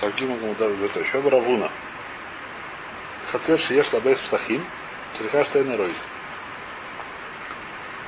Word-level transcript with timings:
Каким 0.00 0.30
он 0.32 0.50
удар 0.50 0.72
двоеточие. 0.72 1.20
Оба 1.20 1.30
Равуна. 1.30 1.70
Хацер 3.32 3.58
шиеш 3.58 3.92
лабейс 3.92 4.20
псахим. 4.20 4.64
Цериха 5.14 5.44
штейна 5.44 5.76
ройс. 5.76 6.04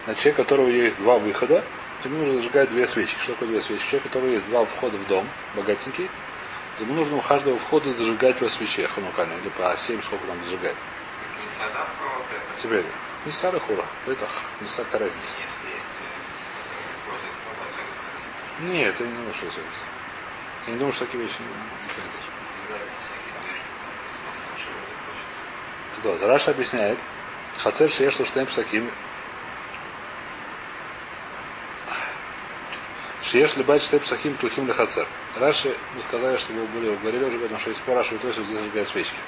На 0.06 0.14
человек, 0.14 0.38
у 0.38 0.42
которого 0.42 0.68
есть 0.68 0.98
два 0.98 1.18
выхода, 1.18 1.64
ему 2.04 2.18
нужно 2.18 2.34
зажигать 2.34 2.70
две 2.70 2.86
свечи. 2.86 3.16
Что 3.18 3.32
такое 3.32 3.48
две 3.48 3.60
свечи? 3.60 3.82
Человек, 3.86 4.06
у 4.06 4.08
которого 4.08 4.30
есть 4.30 4.46
два 4.46 4.64
входа 4.64 4.96
в 4.96 5.06
дом, 5.08 5.26
богатенький, 5.54 6.08
ему 6.78 6.94
нужно 6.94 7.16
у 7.16 7.20
каждого 7.20 7.58
входа 7.58 7.92
зажигать 7.92 8.36
по 8.38 8.48
свече, 8.48 8.88
ханукане, 8.88 9.36
или 9.38 9.48
по 9.50 9.76
семь, 9.76 10.02
сколько 10.02 10.26
там 10.26 10.36
зажигать. 10.44 10.76
Теперь, 12.56 12.84
не 13.26 13.32
сара 13.32 13.58
хура, 13.58 13.84
это 14.06 14.26
не 14.60 14.68
сака 14.68 14.98
разница. 14.98 15.34
Нет, 18.60 18.94
я 18.98 19.06
не 19.06 19.32
что 19.32 19.46
это 19.46 19.60
Я 20.70 20.74
не 20.74 20.78
думаю, 20.78 20.92
что 20.92 21.04
такие 21.04 21.24
вещи 21.24 21.34
не, 21.40 21.48
произойдут. 26.00 26.20
Да, 26.20 26.28
Раша 26.28 26.52
объясняет, 26.52 26.98
Хацер 27.58 27.90
шееш 27.90 28.20
луштейм 28.20 28.46
псаким, 28.46 28.88
Шиеш 33.24 33.56
либать 33.56 33.82
штейп 33.82 34.04
псахим 34.04 34.36
тухим 34.36 34.64
для 34.64 34.74
хацер. 34.74 35.06
Раши, 35.36 35.76
мы 35.96 36.02
сказали, 36.02 36.36
что 36.36 36.52
вы 36.52 36.66
были, 36.66 36.94
говорили 36.96 37.24
уже 37.24 37.36
об 37.36 37.44
этом, 37.44 37.58
что 37.58 37.70
есть 37.70 37.82
по 37.82 37.94
Раши, 37.94 38.16
то 38.18 38.28
есть 38.28 38.40
здесь 38.40 38.58
зажигает 38.58 38.88
свечки. 38.88 39.18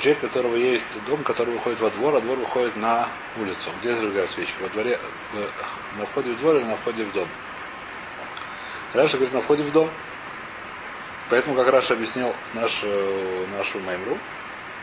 Человек, 0.00 0.24
у 0.24 0.26
которого 0.26 0.56
есть 0.56 1.04
дом, 1.04 1.22
который 1.22 1.54
выходит 1.54 1.80
во 1.80 1.90
двор, 1.90 2.16
а 2.16 2.20
двор 2.20 2.36
выходит 2.38 2.76
на 2.76 3.08
улицу. 3.36 3.70
Где 3.80 3.94
зажигают 3.94 4.30
свечки? 4.30 4.60
Во 4.60 4.68
дворе, 4.68 5.00
на 5.96 6.06
входе 6.06 6.32
в 6.32 6.38
двор 6.38 6.56
или 6.56 6.64
на 6.64 6.76
входе 6.76 7.04
в 7.04 7.12
дом? 7.12 7.28
Раша 8.92 9.16
говорит, 9.16 9.34
на 9.34 9.40
входе 9.40 9.62
в 9.62 9.72
дом. 9.72 9.88
Поэтому, 11.30 11.56
как 11.56 11.68
Раша 11.68 11.94
объяснил 11.94 12.34
наш, 12.54 12.84
нашу 13.56 13.80
мемру, 13.80 14.16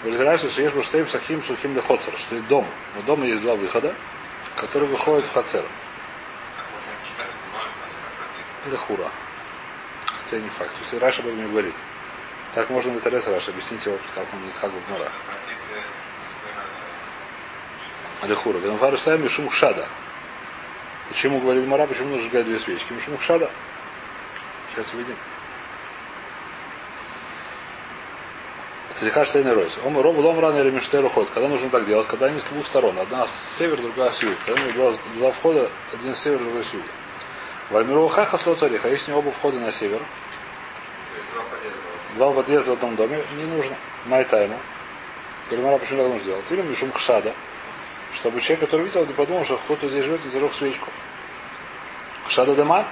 говорит 0.04 0.22
Раша, 0.22 0.50
что 0.50 0.62
есть 0.62 0.86
штейп 0.86 1.10
сахим 1.10 1.44
сухим 1.44 1.74
для 1.74 1.82
хоцер, 1.82 2.16
что 2.16 2.36
есть 2.36 2.48
дом. 2.48 2.68
У 3.00 3.02
дома 3.02 3.26
есть 3.26 3.42
два 3.42 3.56
выхода, 3.56 3.96
которые 4.56 4.90
выходят 4.90 5.26
в 5.26 5.34
хацер. 5.34 5.66
Или 8.68 8.76
хура. 8.76 9.10
Хотя 10.22 10.40
не 10.40 10.50
факт. 10.50 10.72
То 10.74 10.82
есть 10.82 10.94
Раша 11.02 11.22
об 11.22 11.28
этом 11.28 11.42
не 11.42 11.50
говорит. 11.50 11.76
Так 12.54 12.70
можно 12.70 12.94
на 12.94 13.02
Терес 13.02 13.28
Раша 13.28 13.52
объяснить 13.52 13.86
его, 13.86 13.98
как 14.14 14.26
он 14.32 14.40
говорит, 14.40 14.58
как 14.60 14.72
в 14.72 14.88
Гмара. 14.88 15.12
Алихура. 18.22 18.60
Ганфару 18.60 18.98
сами 18.98 19.28
шум 19.28 19.52
шада. 19.52 19.88
Почему 21.10 21.40
говорит 21.40 21.68
Мара, 21.68 21.86
почему 21.86 22.10
нужно 22.10 22.24
сжигать 22.24 22.46
две 22.46 22.58
свечки? 22.58 22.94
Шум. 23.00 23.18
Сейчас 23.20 24.94
увидим. 24.94 25.16
Цариха 28.96 29.26
Штейн 29.26 29.52
Ройс. 29.52 29.78
Он 29.86 29.98
робу 29.98 30.22
лом 30.22 30.40
рано 30.40 30.60
или 30.60 30.72
миштеру 30.72 31.10
ходит. 31.10 31.30
Когда 31.32 31.50
нужно 31.50 31.70
так 31.70 31.86
делать? 31.86 32.08
Когда 32.08 32.28
они 32.28 32.40
с 32.40 32.46
двух 32.46 32.66
сторон. 32.66 32.98
Одна 32.98 33.28
с 33.28 33.58
севера, 33.58 33.82
другая 33.82 34.10
с 34.10 34.24
юга. 34.24 34.36
Когда 34.46 34.62
у 34.62 34.68
него 34.68 34.94
два, 35.16 35.32
входа, 35.32 35.70
один 35.94 36.16
с 36.16 36.20
севера, 36.20 36.40
другой 36.40 36.64
с 36.64 36.74
юга. 36.74 36.88
Вальмиру 37.72 38.08
хаха 38.08 38.38
сло 38.38 38.56
цариха. 38.56 38.88
Если 38.88 39.12
оба 39.12 39.32
входа 39.32 39.60
на 39.60 39.72
север, 39.74 40.02
два 42.16 42.32
подъезда 42.32 42.72
в 42.72 42.74
одном 42.76 42.96
доме, 42.96 43.22
не 43.38 43.44
нужно. 43.44 43.76
Майтайму. 44.06 44.58
Гальмара 45.50 45.78
почему 45.78 46.04
так 46.04 46.08
нужно 46.08 46.24
сделать? 46.24 46.46
Или 46.50 46.62
мишум 46.62 46.92
хшада. 46.94 47.34
Чтобы 48.14 48.40
человек, 48.40 48.62
который 48.62 48.86
видел, 48.86 49.06
не 49.06 49.14
подумал, 49.14 49.44
что 49.44 49.58
кто-то 49.58 49.90
здесь 49.90 50.06
живет 50.06 50.26
и 50.26 50.30
зажег 50.30 50.54
свечку. 50.54 50.88
Хшада 52.28 52.56
деман. 52.56 52.86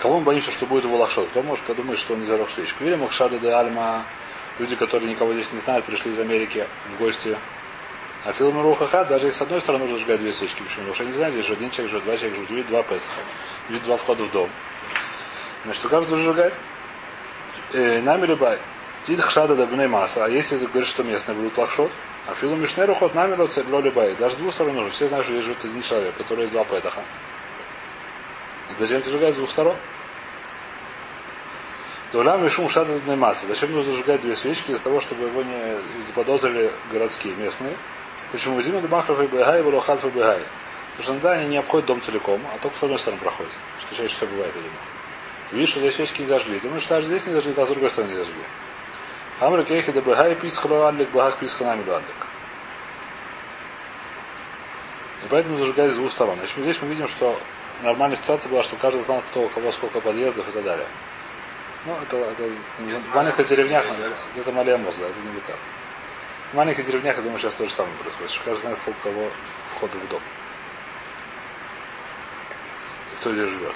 Кого 0.00 0.20
мы 0.20 0.24
боимся, 0.24 0.50
что 0.52 0.64
будет 0.64 0.84
его 0.84 0.96
лахшот? 0.96 1.28
Кто 1.28 1.42
может 1.42 1.64
подумать, 1.64 1.98
что 1.98 2.14
он 2.14 2.20
не 2.20 2.26
зажег 2.26 2.48
свечку? 2.50 2.84
Или 2.84 2.94
Махшада 2.94 3.38
де 3.38 3.50
Альма, 3.50 4.04
люди, 4.58 4.76
которые 4.76 5.10
никого 5.10 5.32
здесь 5.34 5.52
не 5.52 5.58
знают, 5.58 5.84
пришли 5.84 6.10
из 6.10 6.18
Америки 6.18 6.66
в 6.94 6.98
гости. 6.98 7.36
А 8.24 8.32
Филм 8.32 8.60
Рухаха, 8.60 9.04
даже 9.04 9.28
их 9.28 9.34
с 9.34 9.40
одной 9.40 9.60
стороны 9.60 9.84
нужно 9.84 9.98
сжигать 9.98 10.20
две 10.20 10.32
свечки. 10.32 10.62
Почему? 10.62 10.86
Потому 10.86 10.94
что 10.94 11.02
они 11.04 11.12
знают, 11.12 11.34
здесь 11.34 11.46
же 11.46 11.52
один 11.54 11.70
человек 11.70 11.92
живет, 11.92 12.04
два 12.04 12.16
человека 12.16 12.52
видит 12.52 12.66
два 12.68 12.82
Песаха, 12.82 13.20
видит 13.68 13.84
два 13.84 13.96
входа 13.96 14.24
в 14.24 14.30
дом. 14.32 14.50
Значит, 15.64 15.84
у 15.84 15.88
каждого 15.88 16.16
сжигать. 16.16 16.54
Э, 17.72 18.00
нами 18.00 18.26
либай. 18.26 18.58
Ид 19.06 19.20
хшада 19.20 19.54
да 19.54 19.88
масса. 19.88 20.24
А 20.24 20.28
если 20.28 20.58
ты 20.58 20.66
говоришь, 20.66 20.88
что 20.88 21.02
местные 21.02 21.34
будут 21.34 21.56
лахшот, 21.56 21.90
а 22.26 22.34
филу 22.34 22.56
мишнеру 22.56 22.94
ход 22.94 23.14
нами 23.14 23.36
ло 23.36 23.80
либай. 23.80 24.14
Даже 24.16 24.34
с 24.34 24.38
двух 24.38 24.52
сторон 24.52 24.74
нужно. 24.74 24.90
Все 24.90 25.08
знают, 25.08 25.24
что 25.24 25.34
здесь 25.34 25.44
живет 25.44 25.64
один 25.64 25.82
человек, 25.82 26.14
который 26.16 26.42
есть 26.42 26.52
два 26.52 26.64
Петаха. 26.64 27.02
Зачем 28.78 29.00
ты 29.00 29.10
сжигать 29.10 29.34
с 29.34 29.38
двух 29.38 29.50
сторон? 29.50 29.76
Дулям 32.12 32.42
и 32.44 32.48
шум 32.48 32.70
шататной 32.70 33.16
массы. 33.16 33.46
Зачем 33.46 33.72
нужно 33.72 33.92
зажигать 33.92 34.22
две 34.22 34.34
свечки 34.34 34.70
из 34.70 34.80
того, 34.80 34.98
чтобы 35.00 35.24
его 35.24 35.42
не 35.42 36.06
заподозрили 36.06 36.72
городские, 36.90 37.34
местные? 37.34 37.76
Почему? 38.32 38.62
Зима 38.62 38.80
Дебахров 38.80 39.20
и 39.20 39.26
Бегай, 39.26 39.62
Валохальф 39.62 40.04
и 40.06 40.08
Бегай. 40.08 40.40
Потому 40.96 41.02
что 41.02 41.12
иногда 41.12 41.32
они 41.32 41.48
не 41.48 41.58
обходят 41.58 41.86
дом 41.86 42.00
целиком, 42.00 42.40
а 42.54 42.58
только 42.58 42.78
с 42.78 42.82
одной 42.82 42.98
стороны 42.98 43.20
проходят. 43.20 43.52
Что 43.80 43.96
чаще 43.96 44.14
всего 44.14 44.30
бывает, 44.30 44.54
думаю. 44.54 44.70
Видишь, 45.52 45.70
что 45.70 45.80
здесь 45.80 45.96
свечки 45.96 46.22
не 46.22 46.28
зажгли. 46.28 46.60
Думаешь, 46.60 46.82
что 46.82 46.94
даже 46.94 47.08
здесь 47.08 47.26
не 47.26 47.34
зажгли, 47.34 47.54
а 47.56 47.64
с 47.64 47.68
другой 47.68 47.90
стороны 47.90 48.10
не 48.10 48.16
зажгли. 48.16 48.42
Амры 49.40 49.64
кейхи 49.64 49.92
да 49.92 50.00
бегай 50.00 50.34
писхалу 50.34 50.82
адлик, 50.84 51.10
багах 51.10 51.38
писханами 51.38 51.82
адлик. 51.82 52.26
И 55.24 55.28
поэтому 55.28 55.56
зажигать 55.58 55.92
с 55.92 55.96
двух 55.96 56.10
сторон. 56.12 56.36
Значит, 56.38 56.56
здесь 56.56 56.80
мы 56.80 56.88
видим, 56.88 57.06
что 57.06 57.38
нормальная 57.82 58.16
ситуация 58.16 58.50
была, 58.50 58.62
что 58.62 58.76
каждый 58.76 59.02
знал, 59.02 59.22
кто 59.30 59.42
у 59.42 59.48
кого 59.48 59.72
сколько 59.72 60.00
подъездов 60.00 60.48
и 60.48 60.52
так 60.52 60.64
далее. 60.64 60.86
Ну, 61.86 61.96
это, 62.02 62.16
это 62.16 62.50
в 62.78 63.14
маленьких 63.14 63.48
деревнях, 63.48 63.86
это 64.36 64.52
Малиамоз, 64.52 64.96
да, 64.96 65.06
это 65.06 65.20
не 65.20 65.30
бета. 65.30 65.54
В 66.52 66.54
маленьких 66.54 66.84
деревнях, 66.84 67.16
я 67.16 67.22
думаю, 67.22 67.38
сейчас 67.38 67.54
то 67.54 67.64
же 67.64 67.70
самое 67.70 67.94
происходит, 67.96 68.40
каждый 68.44 68.62
знает, 68.62 68.78
сколько 68.78 69.00
кого 69.02 69.30
входа 69.70 69.98
в 69.98 70.08
дом. 70.08 70.20
И 73.12 73.16
кто 73.20 73.32
здесь 73.32 73.50
живет. 73.50 73.74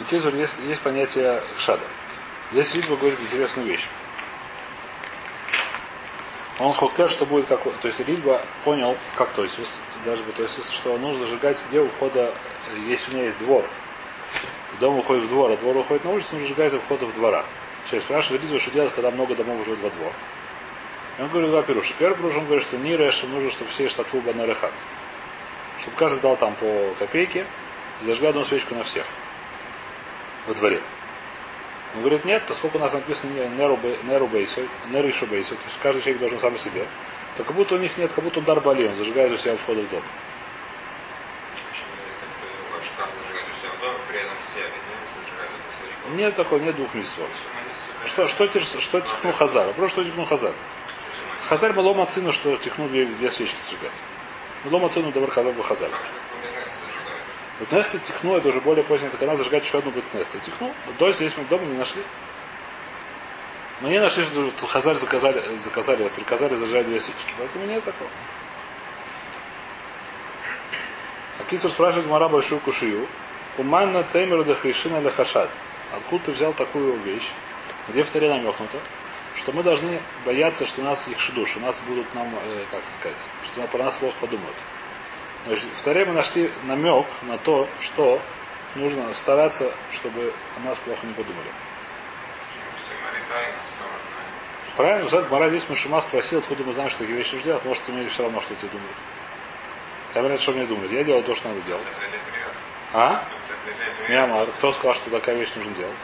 И 0.00 0.04
Кизур 0.04 0.34
есть, 0.34 0.56
есть 0.60 0.80
понятие 0.80 1.42
шада. 1.58 1.84
Здесь 2.52 2.74
Ридба 2.74 2.96
говорит 2.96 3.20
интересную 3.20 3.68
вещь. 3.68 3.88
Он 6.58 6.72
хокер, 6.72 7.08
что 7.08 7.24
будет 7.24 7.46
как... 7.46 7.62
То 7.62 7.88
есть 7.88 8.00
Ридба 8.00 8.42
понял, 8.64 8.96
как 9.16 9.30
то 9.30 9.44
есть, 9.44 9.58
даже 10.04 10.22
бы, 10.22 10.32
то 10.32 10.42
есть, 10.42 10.72
что 10.72 10.96
нужно 10.98 11.26
зажигать, 11.26 11.62
где 11.68 11.80
у 11.80 11.88
входа, 11.88 12.34
если 12.86 13.12
у 13.12 13.14
меня 13.14 13.26
есть 13.26 13.38
двор, 13.38 13.64
дом 14.78 14.98
уходит 14.98 15.24
в 15.24 15.28
двор, 15.28 15.50
а 15.50 15.56
двор 15.56 15.76
уходит 15.76 16.04
на 16.04 16.10
улицу, 16.10 16.28
нужно 16.32 16.48
сжигать 16.48 16.74
у 16.74 16.78
входа 16.80 17.06
в 17.06 17.14
двора. 17.14 17.44
Сейчас 17.86 18.02
спрашивает 18.04 18.42
Ридба, 18.42 18.58
что 18.58 18.70
делать, 18.70 18.92
когда 18.94 19.10
много 19.10 19.34
домов 19.34 19.64
живет 19.64 19.80
во 19.80 19.90
двор. 19.90 20.12
И 21.18 21.22
он 21.22 21.28
говорит 21.28 21.50
два 21.50 21.62
пируша. 21.62 21.94
Первый 21.98 22.16
пируш, 22.16 22.36
он 22.36 22.44
говорит, 22.44 22.64
что 22.64 22.76
не 22.76 22.94
рэш, 22.96 23.22
нужно, 23.24 23.50
чтобы 23.50 23.70
все 23.70 23.88
штатфу 23.88 24.20
банарехат. 24.20 24.72
Чтобы 25.80 25.96
каждый 25.96 26.20
дал 26.20 26.36
там 26.36 26.54
по 26.54 26.94
копейке 26.98 27.46
и 28.02 28.06
зажгли 28.06 28.28
одну 28.28 28.44
свечку 28.44 28.74
на 28.74 28.84
всех 28.84 29.06
во 30.46 30.54
дворе. 30.54 30.80
Он 31.94 32.00
говорит, 32.00 32.24
нет, 32.24 32.44
то 32.46 32.54
сколько 32.54 32.76
у 32.76 32.80
нас 32.80 32.92
написано 32.92 33.30
неру 33.56 34.26
бейсу, 34.26 34.60
неришу 34.90 35.26
бейсу, 35.26 35.54
то 35.54 35.62
есть 35.64 35.78
каждый 35.82 36.02
человек 36.02 36.20
должен 36.20 36.38
сам 36.38 36.58
себе, 36.58 36.86
то 37.36 37.44
как 37.44 37.56
будто 37.56 37.76
у 37.76 37.78
них 37.78 37.96
нет, 37.96 38.12
как 38.12 38.22
будто 38.24 38.40
он 38.40 38.44
дар 38.44 38.60
бали, 38.60 38.86
он 38.86 38.96
зажигает 38.96 39.32
у 39.32 39.38
себя 39.38 39.56
входа 39.56 39.80
в 39.80 39.90
дом. 39.90 40.02
Нет 46.14 46.36
такого, 46.36 46.60
нет 46.60 46.76
двух 46.76 46.94
митцвот. 46.94 47.28
Что, 48.06 48.28
что, 48.28 48.48
что, 48.48 48.80
что 48.80 49.00
тихнул 49.00 49.32
Хазар? 49.32 49.66
Вопрос, 49.66 49.90
что 49.90 50.04
тихнул 50.04 50.26
Хазар? 50.26 50.52
Хазар 51.44 51.72
было 51.72 51.94
мацину, 51.94 52.32
что 52.32 52.56
тихнул 52.56 52.88
две, 52.88 53.06
две 53.06 53.30
свечки 53.30 53.56
зажигать. 53.64 53.92
Было 54.64 54.78
мацину 54.78 55.12
давар 55.12 55.30
Хазар 55.30 55.52
был 55.52 55.62
Хазар. 55.62 55.90
Вот 57.58 57.72
Несты 57.72 57.98
тихну, 57.98 58.36
это 58.36 58.48
уже 58.48 58.60
более 58.60 58.84
поздний, 58.84 59.08
это 59.08 59.16
когда 59.16 59.36
зажигать 59.36 59.64
еще 59.64 59.78
одну 59.78 59.90
будет 59.90 60.12
Несты. 60.14 60.38
Тихну, 60.40 60.72
до 60.98 61.12
здесь 61.12 61.36
мы 61.36 61.44
дома 61.44 61.64
не 61.64 61.76
нашли. 61.76 62.02
Мы 63.80 63.90
не 63.90 64.00
нашли, 64.00 64.24
что 64.24 64.66
Хазар 64.66 64.96
заказали, 64.96 65.56
заказали, 65.56 66.08
приказали 66.08 66.54
зажигать 66.54 66.86
две 66.86 67.00
свечки. 67.00 67.32
Поэтому 67.38 67.66
нет 67.66 67.84
такого. 67.84 68.10
А 71.38 71.44
Кицур 71.44 71.70
спрашивает 71.70 72.06
Мара 72.08 72.28
большую 72.28 72.60
кушию. 72.60 73.06
Уманна 73.56 74.04
теймеру 74.04 74.44
да 74.44 74.54
хришина 74.54 75.00
для 75.00 75.10
хашад. 75.10 75.50
Откуда 75.92 76.24
ты 76.26 76.32
взял 76.32 76.52
такую 76.52 76.98
вещь? 77.00 77.30
Где 77.88 78.02
в 78.02 78.10
таре 78.10 78.28
намекнуто? 78.28 78.78
Что 79.34 79.52
мы 79.52 79.62
должны 79.62 80.00
бояться, 80.24 80.66
что 80.66 80.80
у 80.80 80.84
нас 80.84 81.06
их 81.08 81.18
шидуш, 81.18 81.56
у 81.56 81.60
нас 81.60 81.80
будут 81.86 82.12
нам, 82.14 82.28
э, 82.34 82.64
как 82.70 82.82
сказать, 82.98 83.18
что 83.44 83.66
про 83.68 83.84
нас 83.84 83.96
плохо 83.96 84.16
подумают. 84.20 84.56
Значит, 85.46 85.66
в 85.76 85.82
таре 85.82 86.04
мы 86.04 86.12
нашли 86.12 86.50
намек 86.64 87.06
на 87.22 87.38
то, 87.38 87.68
что 87.80 88.20
нужно 88.74 89.12
стараться, 89.14 89.72
чтобы 89.92 90.32
о 90.56 90.68
нас 90.68 90.78
плохо 90.78 91.06
не 91.06 91.12
подумали. 91.12 91.48
Правильно, 94.76 95.08
Зад 95.08 95.30
Мара 95.30 95.48
здесь 95.48 95.68
Мушима 95.68 96.00
спросил, 96.02 96.38
откуда 96.38 96.62
мы 96.64 96.72
знаем, 96.72 96.90
что 96.90 97.00
такие 97.00 97.18
вещи 97.18 97.40
делать, 97.40 97.64
может, 97.64 97.88
имели 97.88 98.08
все 98.08 98.22
равно, 98.22 98.40
что 98.40 98.54
эти 98.54 98.66
думают. 98.66 98.96
Я 100.14 100.20
говорю, 100.20 100.38
что 100.38 100.52
мне 100.52 100.66
думают. 100.66 100.92
Я 100.92 101.04
делал 101.04 101.22
то, 101.22 101.34
что 101.34 101.48
надо 101.48 101.60
делать. 101.62 101.86
А? 102.92 103.24
Миамар. 104.08 104.48
Кто 104.58 104.72
сказал, 104.72 104.94
что 104.94 105.10
такая 105.10 105.36
вещь 105.36 105.54
нужно 105.54 105.74
делать? 105.74 105.94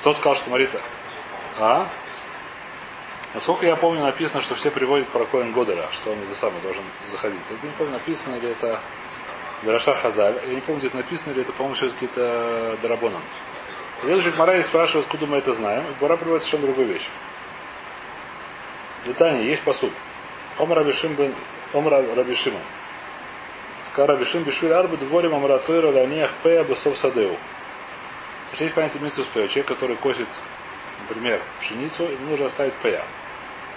Кто 0.00 0.12
сказал, 0.14 0.36
что 0.36 0.50
Марита? 0.50 0.80
А? 1.58 1.88
Насколько 3.34 3.66
я 3.66 3.76
помню, 3.76 4.02
написано, 4.02 4.40
что 4.42 4.54
все 4.54 4.70
приводят 4.70 5.08
про 5.08 5.24
Коэн 5.26 5.52
Годера, 5.52 5.88
что 5.92 6.12
он 6.12 6.18
это 6.22 6.34
самый 6.38 6.60
должен 6.62 6.82
заходить. 7.10 7.40
Это 7.50 7.66
не 7.66 7.72
помню, 7.72 7.92
написано 7.94 8.36
или 8.36 8.50
это 8.50 8.80
Драша 9.62 9.94
Хазаль. 9.94 10.36
Я 10.46 10.54
не 10.54 10.60
помню, 10.60 10.78
где 10.78 10.88
это 10.88 10.96
написано, 10.96 11.32
или 11.32 11.42
это, 11.42 11.52
по-моему, 11.52 11.76
все-таки 11.76 12.06
это 12.06 12.78
Дарабонан. 12.80 13.22
Следующий 14.00 14.30
Мара 14.30 14.60
спрашивает, 14.62 15.06
откуда 15.06 15.26
мы 15.26 15.38
это 15.38 15.52
знаем. 15.54 15.84
И 15.84 16.00
Гора 16.00 16.16
приводит 16.16 16.44
совершенно 16.44 16.66
другую 16.66 16.94
вещь. 16.94 17.08
В 19.02 19.08
Детане 19.08 19.44
есть 19.44 19.62
посуд. 19.62 19.92
Ом 20.58 20.72
Рабишим 20.72 21.14
бен 21.14 21.34
Ом 21.72 21.88
Рабишима. 21.88 22.60
Сказал 23.98 24.14
Рабишим 24.14 24.44
Бишвиль 24.44 24.72
Арбы 24.72 24.96
дворим 24.96 25.34
Амратойра 25.34 25.90
Ланиях 25.90 26.30
Пея 26.44 26.62
Бесов 26.62 26.96
Садеу. 26.96 27.36
Значит, 28.44 28.60
есть 28.60 28.74
понятие 28.76 29.02
митсу 29.02 29.24
Человек, 29.34 29.66
который 29.66 29.96
косит, 29.96 30.28
например, 31.00 31.42
пшеницу, 31.58 32.04
ему 32.04 32.30
нужно 32.30 32.46
оставить 32.46 32.74
Пея. 32.74 33.02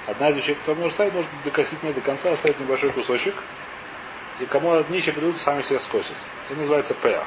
Одна 0.05 0.29
из 0.29 0.37
вещей, 0.37 0.53
которую 0.53 0.75
можно 0.75 0.91
оставить, 0.91 1.13
может 1.13 1.31
докосить 1.43 1.81
не 1.81 1.91
до 1.91 2.01
конца, 2.01 2.31
оставить 2.31 2.59
небольшой 2.59 2.91
кусочек. 2.91 3.33
И 4.39 4.45
кому 4.45 4.73
от 4.73 4.91
нищие 4.91 5.15
придут, 5.15 5.39
сами 5.39 5.63
себя 5.63 5.79
скосят. 5.79 6.15
Это 6.51 6.59
называется 6.59 6.93
Пея. 6.93 7.23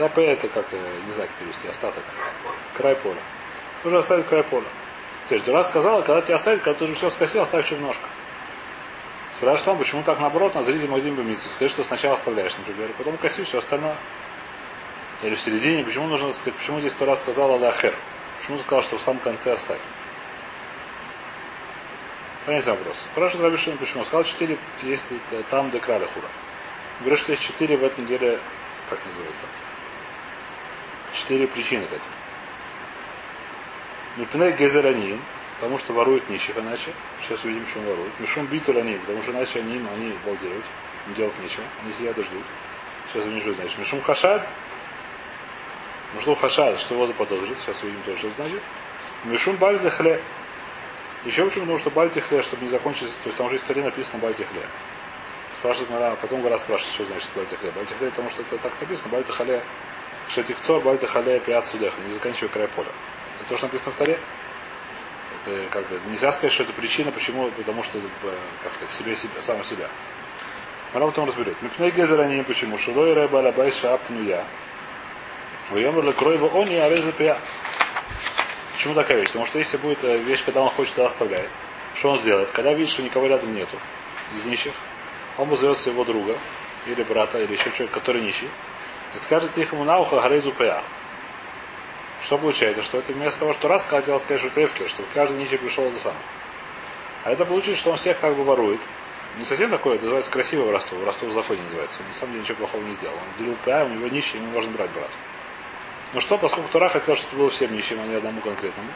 Да, 0.00 0.08
П 0.08 0.20
это 0.20 0.48
как, 0.48 0.66
э, 0.72 1.00
не 1.06 1.12
знаю, 1.12 1.28
как 1.28 1.36
перевести, 1.38 1.68
остаток. 1.68 2.02
Край 2.76 2.96
поля. 2.96 3.20
Нужно 3.84 4.00
оставить 4.00 4.26
край 4.26 4.42
поля. 4.42 4.66
То 5.28 5.34
есть 5.36 5.46
Дура 5.46 5.62
сказала, 5.62 6.02
когда 6.02 6.22
тебя 6.22 6.38
оставить, 6.38 6.64
когда 6.64 6.76
ты 6.76 6.86
уже 6.86 6.94
все 6.96 7.10
скосил, 7.10 7.42
оставь 7.42 7.64
еще 7.64 7.76
немножко. 7.76 8.08
Спрашивает 9.36 9.66
вам, 9.66 9.78
почему 9.78 10.02
так 10.02 10.18
наоборот, 10.18 10.54
на 10.54 10.62
зритель 10.62 10.88
Мазим 10.88 11.14
Бамитсу. 11.14 11.50
Скажи, 11.50 11.70
что 11.70 11.84
сначала 11.84 12.14
оставляешь, 12.14 12.56
например, 12.56 12.90
потом 12.96 13.18
коси 13.18 13.44
все 13.44 13.58
остальное. 13.58 13.96
Или 15.22 15.34
в 15.34 15.40
середине, 15.40 15.84
почему 15.84 16.06
нужно 16.06 16.32
сказать, 16.32 16.54
почему 16.54 16.80
здесь 16.80 16.94
Тура 16.94 17.16
сказала 17.16 17.58
Лахер? 17.58 17.92
Почему 18.40 18.58
сказал, 18.60 18.82
что 18.82 18.96
в 18.96 19.02
самом 19.02 19.20
конце 19.20 19.52
оставь? 19.52 19.80
Понятный 22.46 22.72
вопрос. 22.72 22.96
Спрашивает 23.12 23.44
Рабишин, 23.44 23.76
почему? 23.76 24.04
Сказал, 24.04 24.24
четыре 24.24 24.56
есть 24.82 25.04
там 25.50 25.70
до 25.70 25.80
краля 25.80 26.06
хура. 26.06 26.28
Говорит, 27.00 27.18
что 27.18 27.32
есть 27.32 27.44
четыре 27.44 27.76
в 27.76 27.84
этом 27.84 28.06
деле, 28.06 28.40
как 28.88 29.04
называется, 29.04 29.44
четыре 31.12 31.46
причины 31.46 31.84
к 31.84 31.92
этому. 31.92 32.10
Мипней 34.16 34.52
гезераним, 34.52 35.20
потому 35.56 35.78
что 35.78 35.92
воруют 35.92 36.28
нищих 36.28 36.56
иначе. 36.58 36.92
Сейчас 37.22 37.42
увидим, 37.44 37.64
почему 37.64 37.90
воруют. 37.90 38.12
Мишум 38.20 38.46
битуланим, 38.46 39.00
потому 39.00 39.22
что 39.22 39.32
иначе 39.32 39.60
они, 39.60 39.74
они 39.74 40.14
балдеют. 40.24 40.64
Им 41.06 41.14
делать 41.14 41.38
нечего. 41.40 41.64
Они 41.82 41.92
сидят 41.94 42.18
и 42.18 42.22
ждут. 42.22 42.42
Сейчас 43.08 43.26
увидим, 43.26 43.42
что 43.42 43.54
значит. 43.54 43.78
Мишум 43.78 44.02
хашад. 44.02 44.46
Что 46.20 46.34
хашад, 46.34 46.80
что 46.80 46.94
его 46.94 47.06
заподозрит. 47.06 47.58
Сейчас 47.58 47.82
увидим 47.82 48.02
то, 48.02 48.16
что 48.16 48.30
значит. 48.36 48.62
Мишум 49.24 49.56
бальде 49.56 49.90
хле. 49.90 50.20
Еще 51.24 51.44
почему? 51.44 51.62
Потому 51.62 51.78
что 51.78 51.90
бальте 51.90 52.20
хле, 52.20 52.42
чтобы 52.42 52.62
не 52.62 52.68
закончить. 52.68 53.12
То 53.22 53.26
есть 53.26 53.36
там 53.36 53.46
уже 53.46 53.56
история 53.56 53.82
написано 53.82 54.18
бальте 54.18 54.44
хле. 54.44 54.62
Спрашивает 55.58 55.90
Мара, 55.90 56.12
а 56.12 56.16
потом 56.16 56.42
Гора 56.42 56.58
спрашивает, 56.58 56.94
что 56.94 57.04
значит 57.06 57.30
бальте 57.34 57.56
хле. 57.56 57.70
Бальте 57.70 57.94
хле, 57.94 58.10
потому 58.10 58.30
что 58.30 58.42
это 58.42 58.58
так 58.58 58.80
написано. 58.80 59.24
Шатикцор 60.28 60.80
бальте 60.82 61.06
хле 61.06 61.40
пиат 61.40 61.66
судеха. 61.66 62.00
Не 62.06 62.14
заканчивая 62.14 62.48
край 62.50 62.68
поля. 62.68 62.88
Это 63.40 63.48
то, 63.48 63.56
что 63.56 63.66
написано 63.66 63.92
в 63.92 63.96
таре. 63.96 64.18
Это 65.46 65.68
как 65.70 65.88
бы 65.88 66.00
нельзя 66.10 66.32
сказать, 66.32 66.52
что 66.52 66.64
это 66.64 66.72
причина, 66.72 67.12
почему, 67.12 67.48
потому 67.50 67.84
что, 67.84 68.00
как 68.64 68.72
сказать, 68.72 68.94
себе, 68.96 69.16
себя, 69.16 69.40
само 69.40 69.62
себя. 69.62 69.88
Мара 70.92 71.06
потом 71.06 71.26
разберет. 71.26 71.54
Мипней 71.62 71.90
гезер 71.90 72.20
они 72.20 72.42
почему? 72.42 72.76
Шулой 72.78 73.12
рэба 73.12 73.36
лабай 73.36 73.70
шапну 73.70 74.22
я. 74.24 74.44
Уемр 75.70 76.04
лекройва 76.04 76.46
он 76.46 76.68
и 76.68 76.74
ареза 76.74 77.12
пия. 77.12 77.38
Почему 78.74 78.94
такая 78.94 79.18
вещь? 79.18 79.28
Потому 79.28 79.46
что 79.46 79.58
если 79.58 79.76
будет 79.76 80.02
вещь, 80.02 80.44
когда 80.44 80.62
он 80.62 80.70
хочет, 80.70 80.94
тогда 80.94 81.10
оставляет. 81.10 81.50
Что 81.94 82.10
он 82.10 82.20
сделает? 82.20 82.50
Когда 82.50 82.72
видит, 82.72 82.92
что 82.92 83.02
никого 83.02 83.26
рядом 83.26 83.54
нету 83.54 83.76
из 84.36 84.44
нищих, 84.44 84.72
он 85.38 85.48
позовет 85.48 85.78
своего 85.78 86.04
друга, 86.04 86.36
или 86.86 87.02
брата, 87.02 87.38
или 87.38 87.52
еще 87.52 87.70
человека, 87.72 88.00
который 88.00 88.22
нищий, 88.22 88.48
и 89.14 89.18
скажет 89.24 89.56
их 89.58 89.72
ему 89.72 89.84
на 89.84 89.98
ухо 89.98 90.20
гарезу 90.20 90.52
пия. 90.52 90.82
Что 92.26 92.38
получается? 92.38 92.82
Что 92.82 92.98
это 92.98 93.12
вместо 93.12 93.38
того, 93.38 93.52
что 93.52 93.68
раз 93.68 93.84
хотел 93.88 94.18
сказать 94.18 94.42
шутевки, 94.42 94.88
что 94.88 95.04
каждый 95.14 95.38
нищий 95.38 95.56
пришел 95.58 95.88
за 95.92 95.98
сам. 96.00 96.14
А 97.22 97.30
это 97.30 97.44
получится, 97.44 97.78
что 97.78 97.90
он 97.92 97.96
всех 97.98 98.18
как 98.18 98.34
бы 98.34 98.42
ворует. 98.42 98.80
Не 99.38 99.44
совсем 99.44 99.70
такое, 99.70 99.94
это 99.94 100.04
называется 100.04 100.32
красивое 100.32 100.66
воровство. 100.66 100.98
Воровство 100.98 101.28
в 101.28 101.32
законе 101.32 101.62
называется. 101.62 101.98
Он 102.00 102.08
на 102.08 102.14
самом 102.14 102.32
деле 102.32 102.42
ничего 102.42 102.56
плохого 102.58 102.82
не 102.82 102.94
сделал. 102.94 103.14
Он 103.14 103.38
делил 103.38 103.56
ПА, 103.64 103.84
у 103.84 103.88
него 103.90 104.08
нищий, 104.08 104.38
ему 104.38 104.50
можно 104.50 104.72
брать 104.72 104.90
брат. 104.90 105.10
Но 106.14 106.20
что, 106.20 106.36
поскольку 106.36 106.68
Тура 106.70 106.88
хотел, 106.88 107.14
чтобы 107.14 107.36
было 107.36 107.50
всем 107.50 107.72
нищим, 107.72 108.00
а 108.00 108.06
не 108.06 108.14
одному 108.16 108.40
конкретному. 108.40 108.88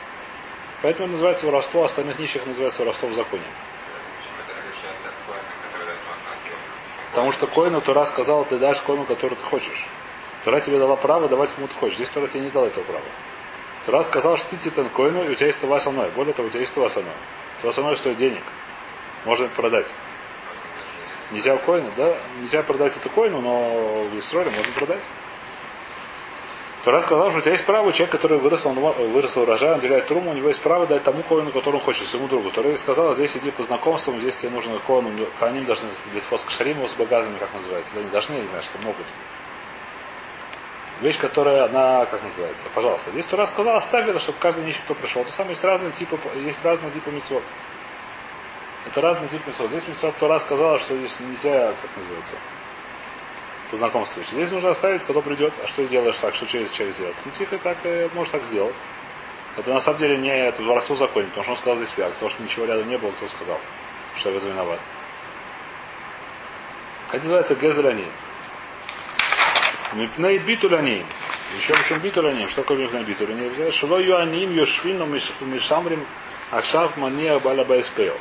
Поэтому 0.82 1.04
это 1.04 1.12
называется 1.12 1.46
воровство, 1.46 1.82
а 1.82 1.84
остальных 1.84 2.18
нищих 2.18 2.44
называется 2.46 2.80
воровство 2.80 3.08
в 3.08 3.14
законе. 3.14 3.44
Потому 7.10 7.30
что 7.32 7.46
Коину 7.46 7.80
Тура 7.80 8.04
сказал, 8.06 8.44
ты 8.44 8.58
дашь 8.58 8.80
Коину, 8.80 9.04
который 9.04 9.34
ты 9.36 9.42
хочешь. 9.44 9.86
Тура 10.44 10.60
тебе 10.60 10.78
дала 10.78 10.96
право 10.96 11.28
давать 11.28 11.52
кому 11.52 11.68
ты 11.68 11.74
хочешь. 11.74 11.96
Здесь 11.96 12.08
Тура 12.10 12.26
тебе 12.28 12.40
не 12.40 12.50
дала 12.50 12.66
этого 12.66 12.84
права. 12.84 13.04
Тура 13.86 14.02
сказал, 14.02 14.36
что 14.36 14.48
ты 14.50 14.56
титан 14.56 14.88
коину, 14.90 15.24
и 15.24 15.30
у 15.30 15.34
тебя 15.34 15.48
есть 15.48 15.60
това 15.60 15.80
со 15.80 15.90
мной. 15.90 16.10
Более 16.14 16.32
того, 16.32 16.48
у 16.48 16.50
тебя 16.50 16.60
есть 16.60 16.74
това 16.74 16.88
со 16.88 17.00
мной. 17.00 17.14
Това 17.60 17.72
со 17.72 17.82
мной 17.82 17.96
стоит 17.96 18.16
денег. 18.16 18.42
Можно 19.24 19.48
продать. 19.48 19.88
Нельзя 21.30 21.56
коину, 21.58 21.90
да? 21.96 22.14
Нельзя 22.40 22.62
продать 22.62 22.96
эту 22.96 23.08
коину, 23.10 23.40
но 23.40 24.04
в 24.04 24.18
Исроле 24.18 24.50
можно 24.50 24.72
продать. 24.76 25.02
Тура 26.84 27.00
сказал, 27.00 27.28
что 27.30 27.40
у 27.40 27.42
тебя 27.42 27.52
есть 27.52 27.66
право, 27.66 27.92
человек, 27.92 28.10
который 28.10 28.38
вырос, 28.38 28.64
он 28.64 28.74
вырос 28.74 29.36
урожай, 29.36 29.74
он 29.74 29.80
делает 29.80 30.06
труму, 30.06 30.30
у 30.30 30.34
него 30.34 30.48
есть 30.48 30.62
право 30.62 30.86
дать 30.86 31.02
тому 31.02 31.22
коину, 31.22 31.52
которому 31.52 31.78
он 31.78 31.84
хочет, 31.84 32.06
своему 32.06 32.26
другу. 32.26 32.50
Тура 32.50 32.74
сказал, 32.76 33.14
здесь 33.14 33.36
иди 33.36 33.50
по 33.50 33.62
знакомствам, 33.62 34.18
здесь 34.18 34.38
тебе 34.38 34.50
нужно 34.50 34.78
коину, 34.86 35.10
они 35.40 35.60
должны 35.60 35.88
быть 36.14 36.24
фоскашариму 36.24 36.88
с 36.88 36.94
богатыми, 36.94 37.36
как 37.38 37.52
называется. 37.52 37.92
Да, 37.94 38.00
не 38.00 38.08
должны, 38.08 38.32
я 38.32 38.40
не 38.40 38.48
знаю, 38.48 38.62
что 38.62 38.78
могут 38.86 39.04
вещь, 41.00 41.18
которая, 41.18 41.64
она, 41.64 42.06
как 42.06 42.22
называется, 42.22 42.68
пожалуйста. 42.74 43.10
Здесь 43.10 43.26
Тура 43.26 43.46
сказал, 43.46 43.76
оставь 43.76 44.08
это, 44.08 44.18
чтобы 44.18 44.38
каждый 44.38 44.64
нищий, 44.64 44.80
кто 44.84 44.94
пришел. 44.94 45.24
То 45.24 45.32
самое 45.32 45.52
есть 45.52 45.64
разные 45.64 45.92
типы, 45.92 46.18
есть 46.36 46.64
разные 46.64 46.90
типы 46.92 47.10
митцвот. 47.10 47.42
Это 48.86 49.00
разные 49.00 49.28
типы 49.28 49.44
митцвот. 49.48 49.70
Здесь 49.70 49.88
митцвот 49.88 50.16
Тура 50.16 50.38
сказала, 50.38 50.78
что 50.78 50.96
здесь 50.96 51.18
нельзя, 51.20 51.72
как 51.82 51.96
называется, 51.96 52.36
по 53.70 53.76
знакомству. 53.76 54.22
Здесь 54.22 54.50
нужно 54.50 54.70
оставить, 54.70 55.02
кто 55.02 55.20
придет, 55.22 55.52
а 55.62 55.66
что 55.66 55.84
сделаешь 55.84 56.18
так, 56.18 56.34
что 56.34 56.46
через 56.46 56.70
через 56.72 56.94
сделать. 56.94 57.16
Ну, 57.24 57.32
тихо 57.38 57.58
так, 57.58 57.78
э, 57.84 58.08
можешь 58.14 58.32
так 58.32 58.42
сделать. 58.44 58.74
Это 59.56 59.70
на 59.70 59.80
самом 59.80 59.98
деле 59.98 60.16
не 60.16 60.30
это 60.30 60.62
воровство 60.62 60.96
законе, 60.96 61.26
потому 61.26 61.42
что 61.42 61.52
он 61.52 61.58
сказал 61.58 61.76
здесь 61.76 61.90
пиак, 61.90 62.12
потому 62.12 62.30
что 62.30 62.42
ничего 62.42 62.66
рядом 62.66 62.88
не 62.88 62.96
было, 62.96 63.10
кто 63.12 63.26
сказал, 63.28 63.58
что 64.16 64.30
я 64.30 64.38
виноват. 64.38 64.78
Это 67.12 67.22
называется 67.24 67.54
гезелянин. 67.56 68.06
Мипней 69.92 70.38
битуляни. 70.38 71.04
Еще 71.58 71.74
почему 71.74 71.98
битуляни? 72.00 72.46
Что 72.46 72.62
такое 72.62 72.78
мипней 72.78 73.02
битуляни? 73.02 73.70
Шило 73.72 73.98
юаним 73.98 74.52
йошвину 74.52 75.06
мишамрим 75.06 76.06
акшав 76.50 76.96
мания 76.96 77.38
балабайспейл. 77.38 78.16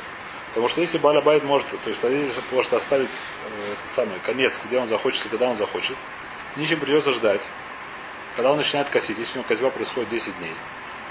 Потому 0.50 0.68
что 0.68 0.80
если 0.80 0.98
Балабайт 0.98 1.44
может, 1.44 1.68
то 1.68 1.90
есть 1.90 2.02
если 2.02 2.42
может 2.52 2.72
оставить 2.72 3.08
э, 3.08 3.74
самый 3.94 4.18
конец, 4.26 4.60
где 4.64 4.80
он 4.80 4.88
захочет 4.88 5.22
когда 5.30 5.48
он 5.48 5.56
захочет, 5.56 5.96
ничем 6.56 6.80
придется 6.80 7.12
ждать. 7.12 7.42
Когда 8.34 8.50
он 8.50 8.56
начинает 8.56 8.90
косить, 8.90 9.16
если 9.16 9.34
у 9.34 9.36
него 9.38 9.48
козьба 9.48 9.70
происходит 9.70 10.08
10 10.08 10.38
дней, 10.38 10.54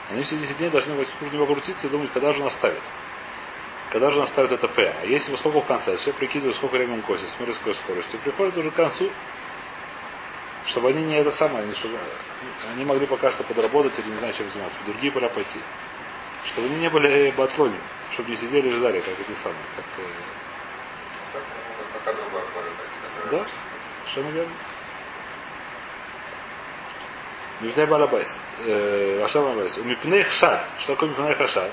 они 0.10 0.24
все 0.24 0.36
10 0.36 0.58
дней 0.58 0.70
должны 0.70 0.94
вокруг 0.94 1.32
него 1.32 1.46
крутиться 1.46 1.88
и 1.88 1.90
думать, 1.90 2.10
когда 2.14 2.34
же 2.34 2.42
он 2.42 2.48
оставит. 2.48 2.82
Когда 3.92 4.10
же 4.10 4.18
он 4.18 4.26
оставит 4.26 4.52
это 4.52 4.68
П. 4.68 4.94
А 5.02 5.06
если 5.06 5.34
сколько 5.38 5.62
в 5.62 5.66
конце, 5.66 5.96
все 5.96 6.12
прикидывают, 6.12 6.58
сколько 6.58 6.74
времени 6.74 6.96
он 6.96 7.02
косит, 7.02 7.30
смотрит 7.30 7.56
с 7.56 7.60
какой 7.60 7.76
скоростью, 7.76 8.20
приходит 8.20 8.58
уже 8.58 8.72
к 8.72 8.76
концу, 8.76 9.10
чтобы 10.66 10.90
они 10.90 11.04
не 11.04 11.16
это 11.16 11.32
самое, 11.32 11.64
они, 11.64 11.74
чтобы 11.74 11.98
они 12.74 12.86
могли 12.86 13.06
пока 13.06 13.32
что 13.32 13.44
подработать 13.44 13.94
или 14.00 14.10
не 14.10 14.18
знаю, 14.18 14.34
чем 14.34 14.50
заниматься, 14.50 14.78
другие 14.86 15.12
поля 15.12 15.30
пойти. 15.30 15.60
Чтобы 16.46 16.68
они 16.68 16.78
не 16.78 16.90
были 16.90 17.32
батлони, 17.32 17.80
чтобы 18.12 18.30
не 18.30 18.38
сидели 18.38 18.70
и 18.70 18.74
ждали, 18.74 19.00
как 19.02 19.14
эти 19.20 19.38
самые, 19.38 19.64
как... 19.76 19.86
Другой 23.22 23.40
Да, 23.40 23.46
совершенно 24.06 24.34
верно. 24.34 24.54
Мипней 27.62 27.86
Балабайс. 27.86 28.42
Ваша 29.20 29.42
Балабайс. 29.42 29.78
У 29.78 29.84
Мипней 29.84 30.24
Хшад. 30.24 30.66
Что 30.80 30.94
такое 30.94 31.10
Мипней 31.10 31.36
Хашад? 31.36 31.72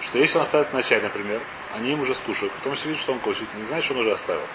Что 0.00 0.18
если 0.18 0.38
он 0.38 0.44
оставит 0.44 0.72
вначале, 0.72 1.02
например, 1.02 1.42
они 1.74 1.92
им 1.92 2.00
уже 2.00 2.14
скушают, 2.14 2.52
потом 2.54 2.74
все 2.74 2.88
видят, 2.88 3.02
что 3.02 3.12
он 3.12 3.20
кушает, 3.20 3.52
не 3.54 3.66
знает, 3.66 3.84
что 3.84 3.92
он 3.94 4.00
уже 4.00 4.12
оставил. 4.12 4.46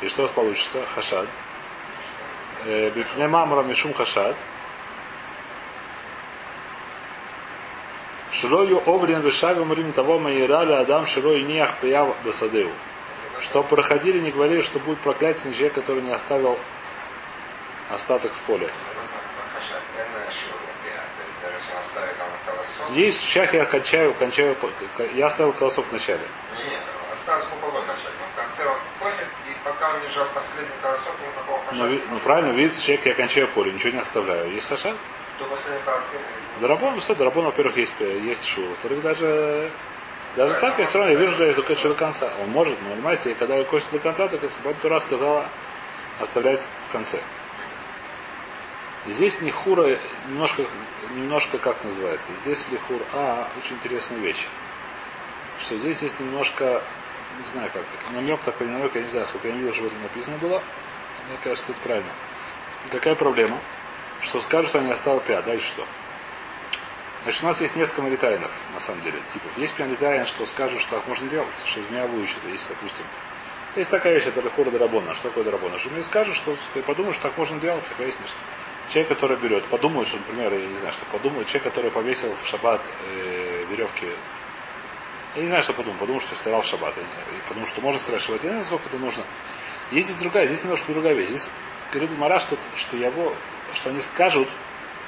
И 0.00 0.08
что 0.08 0.26
получится? 0.28 0.84
Хашад. 0.86 1.28
Бифне 2.64 3.28
мамра 3.28 3.62
мишум 3.62 3.92
хашад. 3.92 4.34
Шилою 8.32 8.82
оврин 8.86 9.20
вишавим 9.20 9.72
рим 9.72 9.92
того 9.92 10.18
маирали 10.18 10.72
адам 10.72 11.06
шилой 11.06 11.42
неях 11.42 11.76
пияв 11.80 12.16
досадыл. 12.24 12.70
Что 13.40 13.62
проходили, 13.62 14.18
не 14.18 14.30
говорили, 14.30 14.62
что 14.62 14.78
будет 14.78 14.98
проклятие 15.00 15.52
на 15.52 15.70
который 15.70 16.02
не 16.02 16.12
оставил 16.12 16.58
остаток 17.90 18.32
в 18.32 18.40
поле. 18.46 18.70
Есть 22.90 23.28
шах 23.28 23.52
я 23.52 23.66
кончаю, 23.66 24.14
кончаю, 24.14 24.56
я 25.14 25.26
оставил 25.26 25.52
колосок 25.52 25.86
в 25.88 25.92
начале. 25.92 26.26
Нет, 26.56 26.80
осталось 27.12 27.44
сколько 27.44 27.66
угодно 27.66 27.92
начать, 27.92 28.12
но 28.20 28.26
в 28.32 28.46
конце 28.46 28.66
он 28.66 28.78
косит, 29.00 29.26
и 29.48 29.52
пока 29.64 29.94
он 29.94 30.02
лежал 30.08 30.26
последний 30.32 30.76
никакого 31.74 31.90
Ну, 31.90 32.00
ну 32.10 32.18
правильно, 32.20 32.52
видите, 32.52 32.80
человек, 32.80 33.06
я 33.06 33.14
кончаю 33.14 33.48
поле, 33.48 33.72
ничего 33.72 33.92
не 33.92 33.98
оставляю. 34.00 34.52
Есть 34.52 34.68
хашат? 34.68 34.96
Дарабон, 36.60 37.00
все, 37.00 37.14
Дарабон, 37.14 37.46
во-первых, 37.46 37.76
есть, 37.76 37.94
есть 38.00 38.44
шур. 38.44 38.64
Во-вторых, 38.68 39.02
даже, 39.02 39.70
даже 40.36 40.54
так 40.54 40.78
я 40.78 40.86
все 40.86 40.98
равно 40.98 41.12
я 41.12 41.18
вижу, 41.18 41.32
что 41.32 41.44
я 41.44 41.54
только 41.54 41.74
до 41.74 41.94
конца. 41.94 42.30
Он 42.42 42.50
может, 42.50 42.80
но 42.82 42.90
понимаете, 42.90 43.32
и 43.32 43.34
когда 43.34 43.56
я 43.56 43.64
косит 43.64 43.90
до 43.90 43.98
конца, 43.98 44.28
так 44.28 44.42
если 44.42 44.60
бы 44.62 44.74
Тура 44.74 45.00
сказала 45.00 45.46
оставлять 46.20 46.66
в 46.88 46.92
конце. 46.92 47.18
Здесь 49.06 49.40
не 49.42 49.50
хура, 49.50 49.98
немножко, 50.28 50.62
немножко 51.14 51.58
как 51.58 51.82
называется. 51.84 52.32
Здесь 52.42 52.68
ли 52.70 52.78
хур, 52.78 53.00
а, 53.12 53.48
очень 53.62 53.76
интересная 53.76 54.18
вещь. 54.18 54.46
Что 55.60 55.76
здесь 55.76 56.00
есть 56.02 56.18
немножко, 56.20 56.82
не 57.38 57.50
знаю 57.52 57.70
как, 57.72 57.82
намек 58.12 58.40
такой, 58.40 58.66
намек, 58.66 58.94
я 58.94 59.02
не 59.02 59.08
знаю, 59.08 59.26
сколько 59.26 59.48
я 59.48 59.54
не 59.54 59.60
видел, 59.60 59.74
что 59.74 59.82
в 59.82 59.86
этом 59.86 60.02
написано 60.02 60.38
было. 60.38 60.62
Мне 61.28 61.38
кажется, 61.42 61.64
это 61.70 61.80
правильно. 61.80 62.12
Какая 62.90 63.14
проблема? 63.14 63.58
Что 64.20 64.40
скажут, 64.40 64.70
что 64.70 64.78
они 64.80 64.90
оставил 64.90 65.20
пять, 65.20 65.44
дальше 65.44 65.66
что? 65.68 65.86
Значит, 67.22 67.42
у 67.42 67.46
нас 67.46 67.60
есть 67.62 67.76
несколько 67.76 68.02
маритайнов, 68.02 68.50
на 68.74 68.80
самом 68.80 69.02
деле, 69.02 69.18
типов. 69.32 69.50
Есть 69.56 69.78
маритайн, 69.78 70.26
что 70.26 70.44
скажут, 70.44 70.80
что 70.80 70.96
так 70.96 71.08
можно 71.08 71.26
делать, 71.28 71.48
что 71.64 71.80
из 71.80 71.88
меня 71.88 72.06
выучат, 72.06 72.36
если, 72.50 72.68
допустим. 72.68 73.04
Есть 73.76 73.90
такая 73.90 74.14
вещь, 74.14 74.26
это 74.26 74.40
лихура 74.42 74.70
дарабона. 74.70 75.14
Что 75.14 75.28
такое 75.28 75.44
дарабона? 75.44 75.78
Что 75.78 75.90
мне 75.90 76.02
скажут, 76.02 76.36
что 76.36 76.56
подумают, 76.82 77.16
что 77.16 77.28
так 77.28 77.38
можно 77.38 77.58
делать, 77.58 77.84
и 77.90 77.94
пояснишь. 77.94 78.34
Человек, 78.90 79.08
который 79.08 79.38
берет, 79.38 79.64
подумает, 79.64 80.08
что, 80.08 80.18
например, 80.18 80.52
я 80.52 80.66
не 80.66 80.76
знаю, 80.76 80.92
что 80.92 81.06
подумает, 81.06 81.48
человек, 81.48 81.64
который 81.64 81.90
повесил 81.90 82.36
в 82.42 82.46
шаббат 82.46 82.82
э, 83.08 83.64
веревки. 83.70 84.06
Я 85.34 85.42
не 85.42 85.48
знаю, 85.48 85.62
что 85.62 85.72
подумал. 85.72 85.98
Подумал, 85.98 86.20
что 86.20 86.36
стирал 86.36 86.60
в 86.60 86.66
шаббат. 86.66 86.94
И 86.98 87.48
подумал, 87.48 87.66
что 87.66 87.80
можно 87.80 87.98
стирать 87.98 88.20
в 88.20 88.24
шаббат. 88.26 88.44
Я 88.44 88.50
не 88.50 88.62
знаю, 88.62 88.66
сколько 88.66 88.86
это 88.88 88.98
нужно. 88.98 89.24
Есть 89.90 90.08
здесь 90.08 90.20
другая, 90.20 90.46
здесь 90.46 90.64
немножко 90.64 90.92
другая 90.92 91.14
вещь. 91.14 91.28
Здесь 91.28 91.50
говорит 91.92 92.10
Мара, 92.18 92.40
что, 92.40 92.56
что, 92.76 92.96
его, 92.96 93.34
что 93.74 93.90
они 93.90 94.00
скажут, 94.00 94.48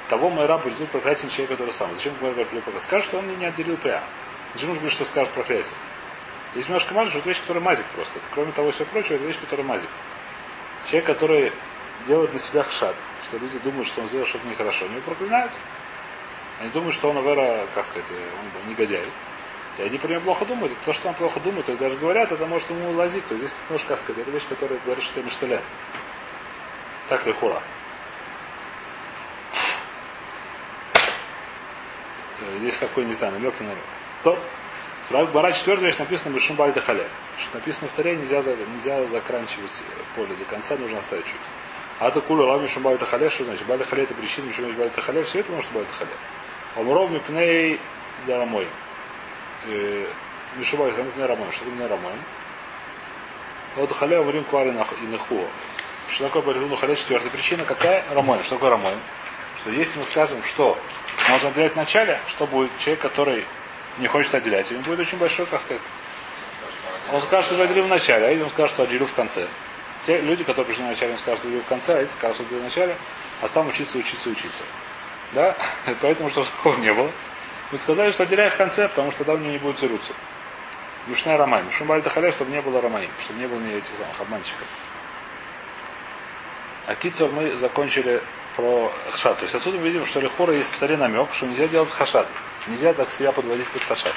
того 0.09 0.29
Майра 0.29 0.57
будет 0.57 0.89
проклятие 0.89 1.29
человека, 1.29 1.55
который 1.55 1.73
сам. 1.73 1.93
Зачем 1.95 2.13
Майра 2.21 2.33
говорит 2.33 2.63
проклятие? 2.63 2.81
Скажут, 2.81 3.07
что 3.07 3.17
он 3.19 3.25
мне 3.25 3.35
не 3.35 3.45
отделил 3.45 3.77
пя. 3.77 4.03
Зачем 4.53 4.69
нужно 4.69 4.81
говорить, 4.81 4.95
что 4.95 5.05
скажет 5.05 5.33
проклятие? 5.33 5.73
Есть 6.55 6.69
немножко 6.69 6.93
мазик, 6.93 7.11
что 7.11 7.19
это 7.19 7.29
вещь, 7.29 7.41
которая 7.41 7.63
мазик 7.63 7.85
просто. 7.87 8.13
Это, 8.17 8.25
кроме 8.33 8.51
того 8.51 8.71
всего 8.71 8.85
прочего, 8.85 9.15
это 9.15 9.25
вещь, 9.25 9.39
которая 9.39 9.65
мазик. 9.67 9.89
Человек, 10.85 11.05
который 11.05 11.51
делает 12.07 12.33
на 12.33 12.39
себя 12.39 12.63
хшад, 12.63 12.95
что 13.23 13.37
люди 13.37 13.59
думают, 13.59 13.87
что 13.87 14.01
он 14.01 14.07
сделал 14.07 14.25
что-то 14.25 14.47
нехорошо, 14.47 14.85
они 14.85 14.95
его 14.95 15.03
проклинают. 15.03 15.51
Они 16.59 16.69
думают, 16.71 16.95
что 16.95 17.09
он, 17.09 17.17
Авера, 17.17 17.67
как 17.75 17.85
сказать, 17.85 18.05
он 18.11 18.69
негодяй. 18.69 19.05
И 19.77 19.83
они 19.83 19.97
про 19.97 20.07
него 20.07 20.21
плохо 20.21 20.45
думают. 20.45 20.73
И 20.73 20.85
то, 20.85 20.93
что 20.93 21.09
он 21.09 21.13
плохо 21.13 21.39
думает, 21.39 21.69
и 21.69 21.75
даже 21.75 21.97
говорят, 21.97 22.31
это 22.31 22.45
может 22.45 22.69
ему 22.69 22.91
лазить. 22.91 23.25
То 23.27 23.35
есть 23.35 23.45
здесь 23.45 23.57
немножко, 23.69 23.95
сказать, 23.95 24.21
это 24.21 24.31
вещь, 24.31 24.47
которая 24.49 24.79
говорит, 24.83 25.03
что 25.03 25.19
это 25.19 25.27
Миштален. 25.27 25.61
Так 27.07 27.25
ли 27.25 27.33
хура? 27.33 27.61
Здесь 32.57 32.77
такой, 32.77 33.05
не 33.05 33.13
знаю, 33.13 33.33
намек 33.33 33.53
на 33.59 33.67
намек. 33.67 33.83
То, 34.23 34.39
Бара 35.09 35.51
4 35.51 35.77
вещь 35.77 35.97
написано 35.97 36.33
Бешум 36.33 36.55
Бальда 36.55 36.81
Хале. 36.81 37.07
Что 37.37 37.57
написано 37.57 37.87
в 37.87 37.91
Таре, 37.93 38.15
нельзя, 38.15 38.41
нельзя 38.41 39.05
заканчивать 39.05 39.81
поле 40.15 40.35
до 40.35 40.45
конца, 40.45 40.75
нужно 40.75 40.99
оставить 40.99 41.25
чуть. 41.25 41.35
А 41.99 42.11
то 42.11 42.21
кула 42.21 42.45
лами 42.45 42.67
Шум 42.67 42.83
Бальда 42.83 43.05
Хале, 43.05 43.29
что 43.29 43.45
значит? 43.45 43.65
Бальда 43.65 43.85
Хале 43.85 44.03
это 44.03 44.13
причина, 44.13 44.47
почему 44.47 44.67
есть 44.67 44.77
Бальда 44.77 45.01
Хале, 45.01 45.23
все 45.23 45.39
это 45.39 45.51
может 45.51 45.71
Бальда 45.71 45.91
Хале. 45.93 46.11
Омров 46.75 47.09
Мипней 47.09 47.79
Дарамой. 48.27 48.67
Мишубай 50.55 50.91
Мипней 50.91 51.25
Рамой. 51.25 51.51
Что 51.51 51.65
такое 51.65 51.87
Рамой? 51.87 52.13
Вот 53.75 53.91
Хале 53.91 54.19
Умрим 54.19 54.43
Квари 54.43 54.69
и 54.69 55.05
Нехуа. 55.05 55.45
Что 56.09 56.25
такое 56.25 56.41
Бальда 56.41 56.75
Хале? 56.75 56.95
Четвертая 56.95 57.29
причина. 57.29 57.63
Какая? 57.65 58.03
Рамой. 58.13 58.39
Что 58.39 58.55
такое 58.55 58.71
Рамой? 58.71 58.95
Что 59.61 59.71
если 59.71 59.99
мы 59.99 60.05
скажем, 60.05 60.41
что 60.43 60.77
можно 61.29 61.49
отделять 61.49 61.73
в 61.73 61.75
начале, 61.75 62.19
что 62.27 62.47
будет 62.47 62.71
человек, 62.79 63.01
который 63.01 63.45
не 63.99 64.07
хочет 64.07 64.33
отделять, 64.33 64.69
ему 64.71 64.81
будет 64.81 64.99
очень 64.99 65.17
большой, 65.17 65.45
как 65.45 65.61
сказать. 65.61 65.81
Он 67.11 67.21
скажет, 67.21 67.51
что 67.51 67.61
отделил 67.61 67.85
в 67.85 67.89
начале, 67.89 68.25
а 68.25 68.29
эти 68.29 68.41
он 68.41 68.49
скажет, 68.49 68.71
что 68.71 68.83
отделил 68.83 69.05
в 69.05 69.13
конце. 69.13 69.47
Те 70.05 70.21
люди, 70.21 70.43
которые 70.43 70.65
пришли 70.65 70.83
в 70.83 70.87
начале, 70.87 71.13
он 71.13 71.19
скажет, 71.19 71.39
что 71.39 71.47
отделил 71.47 71.63
в 71.63 71.67
конце, 71.67 71.97
а 71.97 72.01
эти 72.01 72.11
скажут, 72.11 72.35
что 72.35 72.43
отделил 72.45 72.61
в 72.61 72.65
начале, 72.65 72.95
а 73.41 73.47
сам 73.47 73.67
учиться, 73.67 73.97
учиться, 73.97 74.29
учиться. 74.29 74.63
Да? 75.33 75.55
Поэтому, 76.01 76.29
что 76.29 76.43
такого 76.43 76.77
не 76.77 76.93
было. 76.93 77.11
Мы 77.71 77.77
сказали, 77.77 78.11
что 78.11 78.23
отделяй 78.23 78.49
в 78.49 78.55
конце, 78.55 78.87
потому 78.87 79.11
что 79.11 79.19
тогда 79.19 79.33
у 79.33 79.37
него 79.37 79.51
не 79.51 79.57
будет 79.57 79.77
тянуться. 79.77 80.13
Мишная 81.07 81.37
романь. 81.37 81.65
Мишум 81.65 81.87
бальта 81.87 82.09
халя, 82.09 82.31
чтобы 82.31 82.51
не 82.51 82.61
было 82.61 82.81
романим, 82.81 83.11
чтобы 83.19 83.39
не 83.39 83.47
было 83.47 83.59
ни 83.59 83.73
этих 83.73 83.91
самых 83.97 84.19
обманщиков. 84.21 84.67
А 86.85 86.95
кицев 86.95 87.31
мы 87.33 87.55
закончили 87.55 88.23
про 88.55 88.91
хашат. 89.11 89.37
То 89.37 89.43
есть 89.43 89.55
отсюда 89.55 89.77
мы 89.77 89.83
видим, 89.83 90.05
что 90.05 90.21
лихора 90.21 90.53
есть 90.53 90.73
в 90.73 90.79
таре 90.79 90.95
намек, 90.95 91.33
что 91.33 91.45
нельзя 91.45 91.67
делать 91.67 91.89
хашат. 91.89 92.27
Нельзя 92.67 92.93
так 92.93 93.09
себя 93.09 93.33
подводить 93.33 93.69
под 93.69 93.83
хашат. 93.83 94.13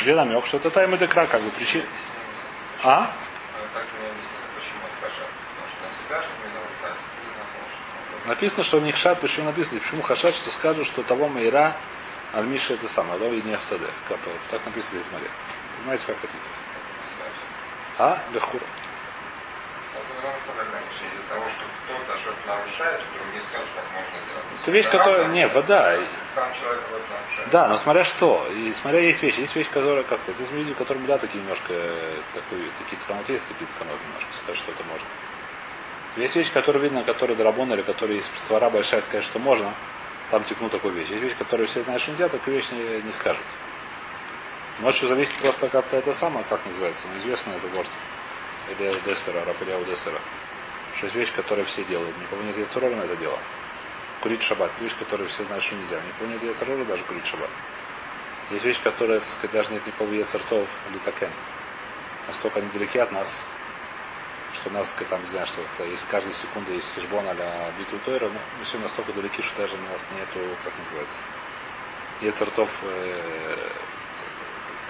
Где 0.00 0.14
намек? 0.14 0.46
Что 0.46 0.56
это 0.56 0.70
тайм 0.70 0.94
и 0.94 0.98
декра, 0.98 1.26
как 1.26 1.42
бы 1.42 1.50
причина. 1.50 1.84
А? 2.82 3.10
Что 3.10 3.78
Написано, 8.26 8.64
что 8.64 8.80
не 8.80 8.92
хашат, 8.92 9.20
почему 9.20 9.46
написано, 9.46 9.80
почему 9.80 10.02
хашат, 10.02 10.34
что 10.34 10.50
скажут, 10.50 10.86
что 10.86 11.02
того 11.02 11.28
Майра 11.28 11.76
Альмиша 12.36 12.74
это 12.74 12.86
самое, 12.86 13.18
да, 13.18 13.28
не 13.30 13.56
в 13.56 13.62
саде. 13.62 13.86
Так 14.50 14.66
написано 14.66 15.00
здесь 15.00 15.06
в 15.06 15.12
море. 15.12 15.30
Понимаете, 15.78 16.04
как 16.06 16.20
хотите? 16.20 16.48
А? 17.98 18.18
Лехура. 18.34 18.62
Делать. 24.26 24.60
Это 24.60 24.70
вещь, 24.70 24.86
которая... 24.90 25.28
Не, 25.28 25.48
вода. 25.48 25.98
Да, 27.50 27.68
но 27.68 27.78
смотря 27.78 28.04
что. 28.04 28.46
И 28.48 28.74
смотря 28.74 29.00
есть 29.00 29.22
вещи. 29.22 29.40
Есть 29.40 29.56
вещи, 29.56 29.70
которые, 29.70 30.04
как 30.04 30.20
сказать, 30.20 30.38
есть 30.38 30.52
люди, 30.52 30.74
которым, 30.74 31.06
да, 31.06 31.16
такие 31.16 31.40
немножко, 31.40 31.72
э, 31.72 32.20
такой, 32.34 32.70
такие 32.78 33.00
тканот 33.00 33.26
есть, 33.30 33.48
такие 33.48 33.66
тканот 33.66 33.98
немножко, 34.08 34.30
сказать, 34.34 34.56
что 34.56 34.72
это 34.72 34.84
можно. 34.84 35.06
Есть 36.16 36.36
вещи, 36.36 36.52
которые 36.52 36.82
видно, 36.82 37.02
которые 37.02 37.36
драбон 37.36 37.72
или 37.72 37.80
которые 37.80 38.16
есть 38.16 38.30
свара 38.38 38.68
большая, 38.68 39.00
сказать, 39.00 39.24
что 39.24 39.38
можно, 39.38 39.72
там 40.30 40.44
текнут 40.44 40.72
такую 40.72 40.94
вещь. 40.94 41.08
Есть 41.08 41.22
вещи, 41.22 41.36
которые 41.36 41.66
все 41.66 41.82
знают, 41.82 42.02
что 42.02 42.12
нельзя, 42.12 42.28
такую 42.28 42.56
вещь 42.56 42.70
не, 42.72 43.02
не 43.02 43.12
скажут. 43.12 43.44
Может, 44.80 44.98
что 44.98 45.08
зависит 45.08 45.34
просто 45.34 45.68
как 45.68 45.92
это 45.92 46.12
самое, 46.12 46.44
как 46.48 46.64
называется, 46.66 47.06
неизвестно 47.14 47.52
это 47.52 47.68
город. 47.68 47.88
Или 48.70 48.92
Дессера, 49.04 49.44
Рафаэля 49.44 49.82
Дессера. 49.84 50.18
Что 50.96 51.06
есть 51.06 51.16
вещь, 51.16 51.32
которую 51.32 51.66
все 51.66 51.84
делают. 51.84 52.16
Никого 52.18 52.42
нет 52.42 52.56
яцерора 52.56 52.96
на 52.96 53.02
это 53.02 53.16
дело. 53.16 53.38
Курить 54.20 54.42
шаббат. 54.42 54.72
Вещь, 54.80 54.96
которую 54.98 55.28
все 55.28 55.44
знают, 55.44 55.62
что 55.62 55.76
нельзя. 55.76 56.00
Никого 56.00 56.30
нет 56.30 56.42
яцерора 56.42 56.84
даже 56.84 57.04
курить 57.04 57.26
шаббат. 57.26 57.50
Есть 58.50 58.64
вещь, 58.64 58.80
которая, 58.82 59.20
так 59.20 59.28
сказать, 59.28 59.52
даже 59.52 59.72
нет 59.72 59.86
никакого 59.86 60.12
яцертов 60.12 60.68
или 60.90 60.98
такен. 60.98 61.30
Настолько 62.26 62.60
они 62.60 62.68
далеки 62.70 62.98
от 62.98 63.12
нас, 63.12 63.44
что 64.54 64.70
нас, 64.70 64.86
так 64.86 64.94
сказать, 64.94 65.08
там, 65.10 65.22
не 65.22 65.28
знаю, 65.28 65.46
что 65.46 65.84
есть 65.84 66.06
каждая 66.08 66.34
секунда 66.34 66.72
есть 66.72 66.94
хижбон 66.94 67.24
а 67.28 67.72
битву 67.78 67.98
Тойра, 68.04 68.26
но 68.26 68.40
мы 68.58 68.64
все 68.64 68.78
настолько 68.78 69.12
далеки, 69.12 69.42
что 69.42 69.56
даже 69.62 69.74
у 69.74 69.92
нас 69.92 70.04
нету, 70.14 70.38
как 70.64 70.72
называется, 70.78 71.20
яцертов, 72.20 72.70
э, 72.82 73.56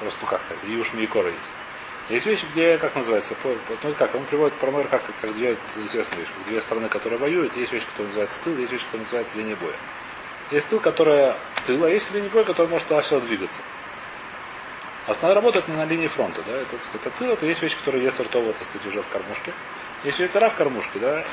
просто, 0.00 0.18
ну, 0.22 0.28
как 0.28 0.40
сказать, 0.42 0.64
Юш 0.64 0.92
Мейкора 0.92 1.28
есть. 1.28 1.52
Есть 2.08 2.26
вещи, 2.26 2.46
где, 2.52 2.78
как 2.78 2.94
называется, 2.94 3.34
ну 3.82 3.94
как, 3.94 4.14
он 4.14 4.24
приводит 4.26 4.54
промер 4.58 4.86
как, 4.86 5.02
как 5.20 5.34
две 5.34 5.56
известные 5.74 6.20
вещи. 6.20 6.32
Две 6.46 6.60
страны, 6.60 6.88
которые 6.88 7.18
воюют, 7.18 7.56
есть 7.56 7.72
вещь, 7.72 7.84
которая 7.84 8.06
называется 8.06 8.40
тыл, 8.44 8.56
есть 8.58 8.70
вещь, 8.70 8.84
которая 8.84 9.04
называется 9.04 9.38
линия 9.38 9.56
боя. 9.56 9.74
Есть 10.52 10.68
тыл, 10.68 10.78
которая 10.78 11.36
тыл, 11.66 11.82
а 11.82 11.90
есть 11.90 12.14
линия 12.14 12.30
боя, 12.30 12.44
которая 12.44 12.70
может 12.70 12.86
туда-сюда 12.86 13.26
двигаться. 13.26 13.58
Основная 15.06 15.36
работа 15.36 15.60
это 15.60 15.70
не 15.70 15.76
на 15.76 15.84
линии 15.84 16.08
фронта, 16.08 16.42
да, 16.44 16.52
это, 16.52 16.72
так 16.72 16.82
сказать, 16.82 17.06
а 17.06 17.10
тыл, 17.10 17.32
это 17.32 17.46
есть 17.46 17.62
вещь, 17.62 17.76
которая 17.76 18.02
есть 18.02 18.18
ртово, 18.18 18.52
так 18.52 18.64
сказать, 18.64 18.86
уже 18.86 19.02
в 19.02 19.08
кормушке. 19.08 19.52
Есть 20.02 20.18
ветера 20.18 20.48
в 20.48 20.54
кормушке, 20.56 20.98
да. 20.98 21.24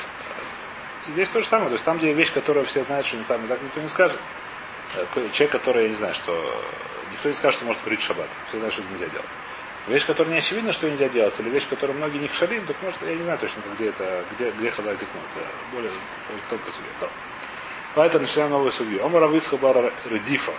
И 1.08 1.12
здесь 1.12 1.28
то 1.28 1.40
же 1.40 1.46
самое, 1.46 1.68
то 1.68 1.74
есть 1.74 1.84
там, 1.84 1.98
где 1.98 2.12
вещь, 2.12 2.32
которую 2.32 2.64
все 2.66 2.84
знают, 2.84 3.04
что 3.04 3.16
не 3.16 3.24
сами, 3.24 3.46
так 3.48 3.60
никто 3.62 3.80
не 3.80 3.88
скажет. 3.88 4.18
Э, 4.94 5.28
Человек, 5.32 5.50
который, 5.52 5.82
я 5.84 5.88
не 5.88 5.96
знаю, 5.96 6.14
что 6.14 6.32
никто 7.12 7.28
не 7.28 7.34
скажет, 7.34 7.56
что 7.58 7.66
может 7.66 7.82
курить 7.82 8.00
шаббат. 8.00 8.28
Все 8.48 8.58
знают, 8.58 8.74
что 8.74 8.82
это 8.82 8.92
нельзя 8.92 9.06
делать. 9.06 9.26
Вещь, 9.88 10.06
которая 10.06 10.32
не 10.32 10.38
очевидно, 10.38 10.72
что 10.72 10.88
нельзя 10.88 11.08
делать, 11.08 11.38
или 11.40 11.50
вещь, 11.50 11.68
которую 11.68 11.98
многие 11.98 12.18
не 12.18 12.28
шалим, 12.28 12.64
так 12.66 12.76
может, 12.80 13.02
я 13.02 13.14
не 13.14 13.22
знаю 13.22 13.38
точно, 13.38 13.60
где 13.74 13.88
это, 13.88 14.24
где, 14.32 14.50
где 14.52 14.70
хазар 14.70 14.94
текнут. 14.94 15.24
Это 15.34 15.46
более 15.72 15.90
только 16.48 16.70
судья. 16.70 16.90
То. 17.00 17.10
Поэтому 17.94 18.22
начинаем 18.22 18.50
новую 18.50 18.72
судью. 18.72 19.04
Омара 19.04 19.28
Вицха 19.28 19.56
Бара 19.56 19.92
Редифа. 20.06 20.52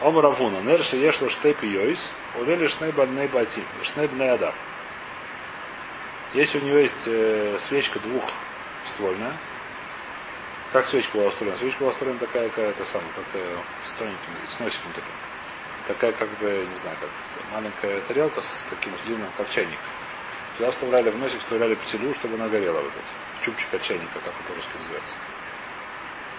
Омара 0.00 0.30
Вуна. 0.30 0.60
Нер 0.60 0.82
Шеешло 0.82 1.28
Штейп 1.28 1.62
Йойс. 1.62 2.10
Улели 2.38 2.66
Шней 2.66 2.92
Бальней 2.92 3.28
Батим. 3.28 3.64
Шней 3.82 4.06
Бней 4.08 4.30
Адам. 4.30 4.54
Если 6.34 6.58
у 6.58 6.62
него 6.62 6.78
есть 6.78 7.06
э, 7.06 7.56
свечка 7.58 7.98
двухствольная, 8.00 9.32
как 10.72 10.84
свечка 10.84 11.16
была 11.16 11.28
устроена? 11.28 11.56
Свечка 11.56 11.80
была 11.80 11.90
устроена 11.90 12.18
такая, 12.18 12.48
какая-то 12.50 12.84
самая, 12.84 13.08
как 13.14 13.24
э, 13.34 13.56
с 13.86 13.94
тоненьким, 13.94 14.32
с 14.46 14.60
носиком 14.60 14.92
таким. 14.92 15.14
такая 15.86 16.12
как 16.12 16.28
бы, 16.38 16.66
не 16.70 16.76
знаю, 16.76 16.96
как 17.00 17.08
маленькая 17.52 18.00
тарелка 18.02 18.42
с 18.42 18.66
таким 18.68 18.92
длинным, 19.06 19.30
как 19.38 19.48
чайник. 19.48 19.78
Туда 20.58 20.70
вставляли 20.72 21.08
в 21.10 21.18
носик, 21.18 21.40
вставляли 21.40 21.74
петелю, 21.74 22.12
чтобы 22.12 22.34
она 22.34 22.48
горела 22.48 22.80
вот 22.80 22.92
этот. 22.92 23.44
Чубчик 23.44 23.72
от 23.72 23.82
чайника, 23.82 24.14
как 24.14 24.34
это 24.34 24.42
по-русски 24.48 24.76
называется. 24.78 25.16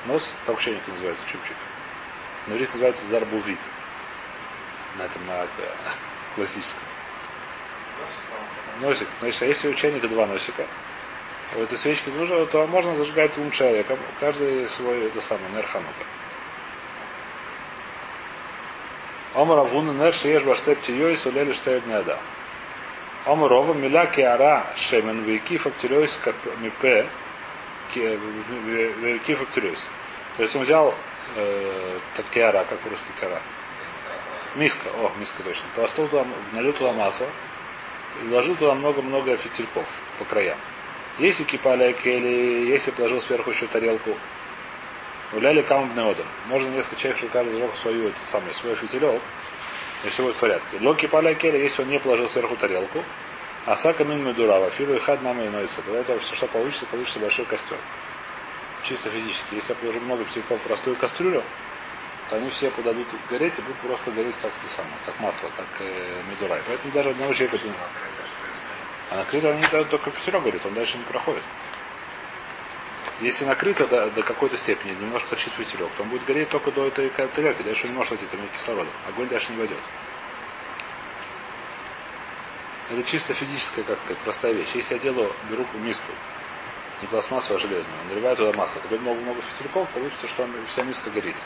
Нос, 0.06 0.34
как 0.46 0.60
чайник 0.60 0.88
называется, 0.88 1.24
чубчик. 1.26 1.56
На 2.48 2.54
иврите 2.54 2.74
называется 2.74 3.06
зарбулвит. 3.06 3.60
На 4.98 5.04
этом, 5.04 5.26
на 5.28 5.48
классическом. 6.36 6.84
Носик. 8.82 9.08
Значит, 9.20 9.42
а 9.42 9.46
если 9.46 9.70
у 9.70 9.74
чайника 9.74 10.08
два 10.08 10.28
носика, 10.28 10.66
у 11.56 11.60
этой 11.60 11.78
свечки 11.78 12.10
тоже, 12.10 12.46
то 12.48 12.68
можно 12.68 12.96
зажигать 12.96 13.34
двум 13.34 13.52
человеком. 13.52 13.98
Каждый 14.20 14.68
свой, 14.70 15.06
это 15.06 15.22
самое, 15.22 15.50
нерханука. 15.56 16.06
Омар 19.34 19.60
Авуна 19.60 19.92
нер 19.92 20.14
шееш 20.14 20.44
баштеп 20.44 20.82
тиёй 20.82 21.16
сулели 21.16 21.54
штеб 21.54 21.86
неда. 21.86 22.18
Омар 23.26 23.54
Ова 23.54 23.74
миля 23.74 24.08
киара 24.08 24.66
шемен 24.76 25.24
вейкиф 25.24 25.68
актириойс 25.68 26.20
мипе 26.60 27.06
вейкиф 27.94 29.42
актириойс. 29.44 29.84
То 30.38 30.44
есть 30.44 30.56
он 30.56 30.64
взял 30.64 30.96
э, 31.36 32.00
так 32.16 32.26
киара, 32.28 32.66
как 32.70 32.80
по-русски 32.80 33.06
киара. 33.20 33.42
Миска, 34.56 34.90
о, 34.90 35.12
миска 35.20 35.44
точно. 35.44 35.66
Положил 35.76 36.08
туда, 36.08 36.26
налил 36.54 36.74
туда 36.74 36.94
масло 36.94 37.28
и 38.22 38.28
вложил 38.28 38.56
туда 38.56 38.74
много-много 38.74 39.36
фитильков 39.38 39.86
по 40.20 40.26
краям. 40.26 40.58
Если 41.20 41.44
кипали 41.44 41.94
кели, 41.94 42.68
если 42.68 42.92
положил 42.92 43.22
сверху 43.22 43.50
еще 43.52 43.68
тарелку 43.68 44.16
Уляли 45.34 45.62
камбный 45.62 46.10
одер. 46.10 46.26
Можно 46.48 46.70
несколько 46.70 46.96
человек, 46.96 47.18
чтобы 47.18 47.34
каждый 47.34 47.54
зажег 47.54 47.76
свою, 47.76 48.08
этот 48.08 48.28
самый, 48.28 48.54
свой 48.54 48.76
фитилек, 48.76 49.22
и 50.06 50.10
все 50.10 50.24
будет 50.24 50.38
в 50.38 50.40
порядке. 50.40 50.78
Локи 50.80 51.06
поля 51.06 51.34
келя, 51.34 51.60
если 51.60 51.82
он 51.82 51.90
не 51.90 52.00
положил 52.00 52.30
сверху 52.30 52.56
тарелку, 52.56 53.04
а 53.66 53.76
сака 53.76 54.06
мин 54.06 54.24
медурава, 54.24 54.70
филу 54.70 54.94
и 54.94 55.00
хад 55.00 55.22
нам 55.24 55.42
и 55.42 55.50
ноется. 55.50 55.82
Тогда 55.82 56.00
это 56.00 56.18
все, 56.20 56.34
что 56.34 56.48
получится, 56.48 56.86
получится 56.86 57.20
большой 57.20 57.44
костер. 57.44 57.78
Чисто 58.88 59.10
физически. 59.10 59.56
Если 59.56 59.74
я 59.74 59.76
положу 59.76 60.00
много 60.00 60.24
фитильков 60.24 60.62
в 60.62 60.64
простую 60.64 60.96
кастрюлю, 60.96 61.44
то 62.30 62.38
они 62.38 62.50
все 62.50 62.72
подадут 62.72 63.06
гореть 63.30 63.60
и 63.60 63.62
будут 63.62 63.78
просто 63.80 64.12
гореть 64.12 64.36
как 64.42 64.52
это 64.64 64.74
самое, 64.74 64.96
как 65.06 65.20
масло, 65.20 65.50
как 65.58 65.66
э, 65.80 66.22
медурай. 66.30 66.62
Поэтому 66.66 66.94
даже 66.94 67.10
одного 67.10 67.34
человека 67.34 67.58
это 67.58 67.68
не... 67.68 67.74
А 69.12 69.18
накрыто 69.18 69.52
они 69.52 69.86
только 69.86 70.12
фитилек 70.12 70.44
горит, 70.44 70.66
он 70.66 70.74
дальше 70.74 70.98
не 70.98 71.04
проходит. 71.04 71.44
Если 73.20 73.44
накрыто 73.44 73.88
до, 73.88 74.10
до 74.12 74.24
какой-то 74.24 74.56
степени, 74.56 74.92
немножко 74.92 75.32
торчит 75.32 75.52
фитилек, 75.54 75.90
то 75.98 76.04
он 76.04 76.10
будет 76.10 76.24
гореть 76.24 76.50
только 76.50 76.72
до 76.72 76.88
этой 76.88 77.10
тарелки, 77.10 77.64
дальше 77.64 77.86
он 77.86 77.92
не 77.92 77.98
может 77.98 78.12
войти, 78.12 78.26
там 78.28 78.42
нет 78.42 78.52
кислорода. 78.52 78.90
Огонь 79.10 79.28
дальше 79.28 79.52
не 79.52 79.58
войдет. 79.58 79.80
Это 82.90 83.04
чисто 83.04 83.34
физическая, 83.34 83.84
как 83.84 84.00
сказать, 84.00 84.18
простая 84.20 84.54
вещь. 84.54 84.72
Если 84.76 84.94
я 84.94 85.00
делаю, 85.00 85.34
беру 85.50 85.66
миску, 85.84 86.12
не 87.02 87.08
пластмассовую, 87.08 87.58
а 87.58 87.60
железную, 87.60 87.98
наливаю 88.10 88.36
туда 88.36 88.58
масло, 88.58 88.80
когда 88.80 88.98
много-много 88.98 89.42
фитильков, 89.42 89.88
получится, 89.90 90.28
что 90.28 90.48
вся 90.68 90.84
миска 90.84 91.10
горит. 91.10 91.38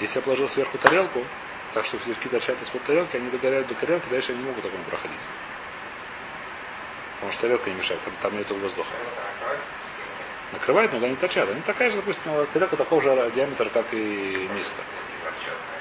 Если 0.00 0.18
я 0.18 0.22
положил 0.22 0.48
сверху 0.48 0.78
тарелку, 0.78 1.24
так 1.72 1.84
что 1.84 1.98
фитильки 1.98 2.28
торчат 2.28 2.60
из-под 2.62 2.82
тарелки, 2.84 3.16
они 3.16 3.30
догоряют 3.30 3.66
до 3.68 3.74
тарелки, 3.74 4.08
дальше 4.08 4.32
они 4.32 4.42
не 4.42 4.48
могут 4.48 4.64
огонь 4.64 4.82
проходить. 4.84 5.20
Потому 7.16 7.32
что 7.32 7.40
тарелка 7.42 7.70
не 7.70 7.76
мешает, 7.76 8.00
там, 8.02 8.12
там 8.20 8.36
нету 8.36 8.54
воздуха 8.56 8.92
накрывает, 10.52 10.92
но 10.92 11.04
они 11.04 11.16
торчат. 11.16 11.48
Они 11.48 11.60
такая 11.62 11.90
же, 11.90 11.96
допустим, 11.96 12.46
тарелка 12.52 12.76
такого 12.76 13.02
же 13.02 13.32
диаметра, 13.34 13.68
как 13.70 13.86
и 13.92 14.48
миска. 14.54 14.82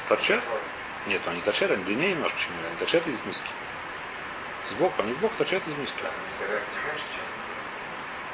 Торчат? 0.07 0.41
Нет, 1.07 1.21
они 1.25 1.41
торчат, 1.41 1.71
они 1.71 1.83
длиннее 1.83 2.11
немножко, 2.11 2.39
чем 2.39 2.51
они 2.65 2.75
торчат 2.77 3.05
из 3.07 3.23
миски. 3.25 3.49
Сбоку, 4.69 5.01
они 5.01 5.13
сбоку 5.13 5.35
торчат 5.37 5.67
из 5.67 5.75
миски. 5.77 6.01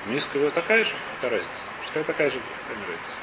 Миска 0.05 0.49
такая 0.51 0.83
же, 0.83 0.93
какая 1.15 1.37
разница? 1.37 1.53
Пускай 1.83 2.03
такая 2.03 2.29
же, 2.29 2.39
какая 2.67 2.85
разница. 2.87 3.15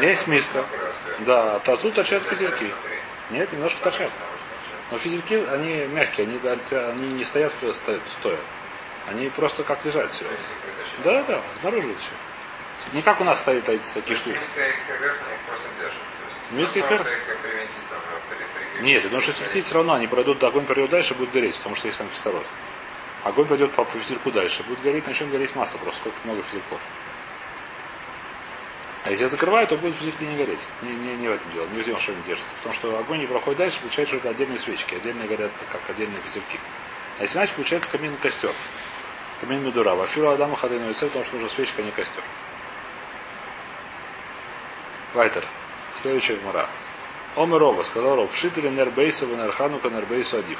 Есть 0.00 0.26
миска. 0.26 0.64
Да, 1.20 1.58
тут 1.60 1.94
торчат 1.94 2.22
фитильки. 2.24 2.72
Нет, 3.30 3.52
немножко 3.52 3.80
торчат. 3.82 4.10
Но 4.90 4.98
фитильки, 4.98 5.34
они 5.50 5.86
мягкие, 5.86 6.26
они, 6.26 6.40
они 6.76 7.12
не 7.12 7.24
стоят 7.24 7.52
стоя. 7.52 8.38
Они 9.08 9.28
просто 9.30 9.64
как 9.64 9.84
лежат 9.84 10.12
все. 10.12 10.24
Да, 11.04 11.22
да, 11.24 11.42
снаружи 11.60 11.94
все. 12.00 12.10
Не 12.92 13.02
как 13.02 13.20
у 13.20 13.24
нас 13.24 13.40
стоит 13.40 13.64
такие 13.64 14.16
штуки. 14.16 14.38
Миска 16.50 16.78
их 16.80 16.90
верхняя. 16.90 17.18
Нет, 18.80 19.02
потому 19.04 19.20
что 19.22 19.32
фитиль 19.32 19.62
все 19.62 19.74
равно 19.76 19.94
они 19.94 20.06
пройдут, 20.08 20.42
огонь 20.42 20.66
пройдет 20.66 20.90
дальше, 20.90 21.14
будет 21.14 21.30
гореть, 21.30 21.56
потому 21.56 21.76
что 21.76 21.86
есть 21.86 21.98
там 21.98 22.08
кислород. 22.08 22.44
Огонь 23.24 23.46
пойдет 23.46 23.72
по 23.72 23.84
фитильку 23.84 24.30
дальше, 24.30 24.62
будет 24.64 24.82
гореть, 24.82 25.06
начнет 25.06 25.30
гореть 25.30 25.54
масло 25.54 25.78
просто, 25.78 26.00
сколько 26.00 26.16
много 26.24 26.42
фитильков. 26.42 26.80
А 29.04 29.10
если 29.10 29.24
я 29.24 29.28
закрываю, 29.28 29.66
то 29.66 29.76
будет 29.76 29.94
фитильки 29.96 30.22
не 30.24 30.36
гореть. 30.36 30.66
Не, 30.82 30.92
не, 30.92 31.16
не 31.16 31.28
в 31.28 31.32
этом 31.32 31.52
дело, 31.52 31.66
не 31.68 31.82
в 31.82 31.84
том, 31.84 31.98
что 31.98 32.12
они 32.12 32.22
держатся. 32.22 32.54
Потому 32.56 32.74
что 32.74 32.98
огонь 32.98 33.18
не 33.18 33.26
проходит 33.26 33.58
дальше, 33.58 33.80
получается, 33.80 34.16
что 34.16 34.28
это 34.28 34.30
отдельные 34.30 34.58
свечки, 34.58 34.94
отдельные 34.94 35.28
горят, 35.28 35.50
как 35.70 35.80
отдельные 35.88 36.20
фитильки. 36.22 36.58
А 37.18 37.22
если 37.22 37.38
иначе, 37.38 37.52
получается 37.54 37.90
каминный 37.90 38.16
костер. 38.18 38.52
Камин 39.40 39.64
Медура. 39.64 39.96
Вафиру 39.96 40.28
Адама 40.28 40.56
Хадейну 40.56 40.86
Яйцер, 40.86 41.08
потому 41.08 41.24
что 41.24 41.34
нужна 41.34 41.48
свечка, 41.48 41.82
а 41.82 41.84
не 41.84 41.90
костер. 41.90 42.22
Вайтер. 45.14 45.44
Следующая 45.94 46.36
гмара. 46.36 46.68
Омер 47.34 47.58
Рова, 47.58 47.82
сказал 47.82 48.14
Ров, 48.16 48.30
пшитили 48.30 48.68
нербейса 48.68 49.26
в 49.26 49.34
нербейсу 49.34 50.38
адив. 50.38 50.58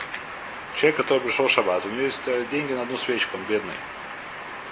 Человек, 0.74 0.96
который 0.96 1.20
пришел 1.20 1.46
в 1.46 1.50
шаббат, 1.50 1.84
у 1.84 1.88
него 1.88 2.02
есть 2.02 2.22
э, 2.26 2.44
деньги 2.50 2.72
на 2.72 2.82
одну 2.82 2.96
свечку, 2.96 3.36
он 3.36 3.44
бедный. 3.44 3.74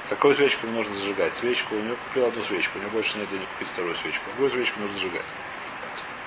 Какую 0.09 0.35
свечку 0.35 0.67
ему 0.67 0.79
нужно 0.79 0.95
зажигать? 0.95 1.35
Свечку, 1.35 1.75
у 1.75 1.79
него 1.79 1.97
купил 2.09 2.27
одну 2.27 2.43
свечку, 2.43 2.79
у 2.79 2.81
него 2.81 2.91
больше 2.91 3.19
нет 3.19 3.29
денег 3.29 3.47
купить 3.55 3.69
вторую 3.69 3.95
свечку. 3.95 4.25
Какую 4.31 4.51
свечку 4.51 4.81
нужно 4.81 4.97
зажигать? 4.97 5.27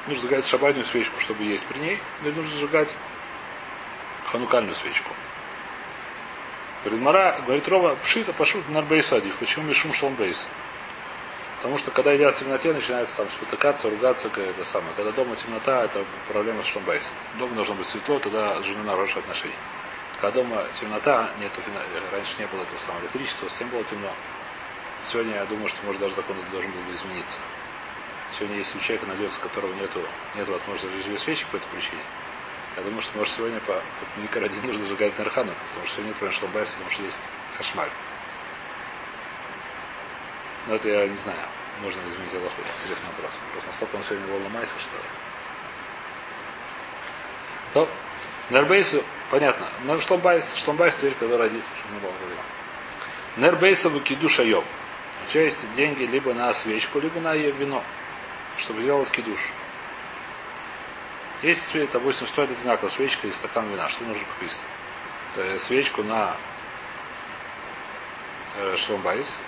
Нужно 0.08 0.22
зажигать 0.22 0.46
шабатную 0.46 0.86
свечку, 0.86 1.20
чтобы 1.20 1.44
есть 1.44 1.66
при 1.68 1.80
ней, 1.80 2.00
или 2.22 2.32
нужно 2.32 2.52
зажигать 2.52 2.96
ханукальную 4.26 4.76
свечку. 4.76 5.12
Говорит, 6.84 7.02
Мара, 7.02 7.40
говорит 7.46 7.68
Рова, 7.68 7.96
пшита 8.04 8.34
пошут 8.34 8.68
нарбейсадив. 8.70 9.36
Почему 9.38 9.66
Мишум 9.66 9.94
Шломбейс? 9.94 10.48
Потому 11.64 11.78
что 11.78 11.92
когда 11.92 12.12
едят 12.12 12.36
в 12.36 12.40
темноте, 12.40 12.74
начинается 12.74 13.16
там 13.16 13.30
спотыкаться, 13.30 13.90
ругаться, 13.90 14.28
это 14.28 14.66
самое. 14.66 14.94
Когда 14.98 15.14
дома 15.14 15.34
темнота, 15.38 15.86
это 15.86 16.04
проблема 16.28 16.62
с 16.62 16.66
шломбейсом. 16.66 17.16
Дома 17.40 17.56
должно 17.56 17.74
быть 17.76 17.88
светло, 17.88 18.20
тогда 18.20 18.62
с 18.62 18.66
женой 18.66 18.86
хорошие 18.86 19.20
отношения. 19.20 19.56
Когда 20.20 20.42
дома 20.42 20.66
темнота, 20.78 21.32
нету, 21.40 21.62
раньше 22.12 22.34
не 22.40 22.48
было 22.48 22.64
этого 22.64 22.78
самого 22.78 23.00
электричества, 23.04 23.48
всем 23.48 23.70
было 23.70 23.82
темно. 23.86 24.10
Сегодня 25.06 25.36
я 25.36 25.46
думаю, 25.46 25.70
что 25.70 25.78
может 25.86 26.02
даже 26.02 26.18
закон 26.18 26.36
должен 26.52 26.70
был 26.70 26.82
бы 26.82 26.92
измениться. 26.92 27.40
Сегодня, 28.34 28.58
если 28.58 28.78
у 28.78 28.82
человека 28.82 29.06
найдется, 29.06 29.40
которого 29.40 29.74
нету, 29.76 30.02
нет 30.36 30.50
возможности 30.50 30.98
зажечь 30.98 31.22
свечи 31.22 31.46
по 31.50 31.56
этой 31.56 31.68
причине, 31.68 32.02
я 32.76 32.84
думаю, 32.84 33.02
что 33.02 33.18
может 33.18 33.34
сегодня 33.34 33.62
по, 33.62 33.76
по 33.76 34.20
Никаради 34.22 34.58
нужно 34.64 34.84
зажигать 34.84 35.18
Нархану, 35.18 35.54
потому 35.70 35.88
что 35.88 35.96
сегодня 35.96 36.14
нет 36.22 36.34
Шломбайса, 36.34 36.74
потому 36.74 36.92
что 36.92 37.04
есть 37.04 37.22
Хашмаль. 37.58 37.90
Но 40.68 40.76
это 40.76 40.90
я 40.90 41.08
не 41.08 41.18
знаю. 41.18 41.40
Можно 41.82 42.02
ли 42.02 42.10
изменить 42.12 42.34
Аллаху? 42.34 42.62
Интересный 42.62 43.10
вопрос. 43.10 43.32
Просто 43.52 43.70
настолько 43.70 43.96
он 43.96 44.04
сегодня 44.04 44.28
был 44.28 44.44
ломайся, 44.44 44.74
что... 44.80 44.98
То, 47.74 47.90
Нербейсу, 48.50 49.04
понятно. 49.32 49.68
Но 49.86 50.00
Шломбайс, 50.00 50.56
Шломбайс 50.56 50.96
теперь, 50.96 51.16
когда 51.20 51.38
родит, 51.38 51.64
не 51.92 52.00
было 52.00 52.12
проблем. 52.12 52.40
Нербейсу 53.38 53.90
выкиду 53.90 54.30
шаев. 54.30 54.64
У 55.26 55.32
тебя 55.32 55.44
есть 55.44 55.74
деньги 55.74 56.04
либо 56.04 56.34
на 56.34 56.54
свечку, 56.54 57.00
либо 57.00 57.20
на 57.20 57.36
вино, 57.36 57.84
чтобы 58.58 58.82
сделать 58.82 59.10
кидуш. 59.10 59.40
Есть, 61.42 61.74
допустим, 61.92 62.28
стоит 62.28 62.52
одинаково 62.52 62.90
свечка 62.90 63.28
и 63.28 63.32
стакан 63.32 63.70
вина. 63.70 63.90
Что 63.90 64.04
нужно 64.04 64.24
купить? 64.26 64.60
Э, 65.36 65.58
свечку 65.58 66.04
на 66.04 66.36
э, 68.58 68.76
шломбайс, 68.78 69.40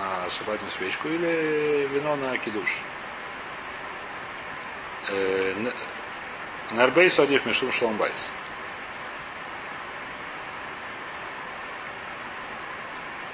на 0.00 0.30
шабатную 0.30 0.70
свечку 0.72 1.08
или 1.08 1.86
вино 1.92 2.16
на 2.16 2.36
кидуш. 2.38 2.68
Э, 5.08 5.54
Нарбейс 6.72 7.18
одев 7.18 7.44
мишум 7.46 7.72
шломбайс. 7.72 8.30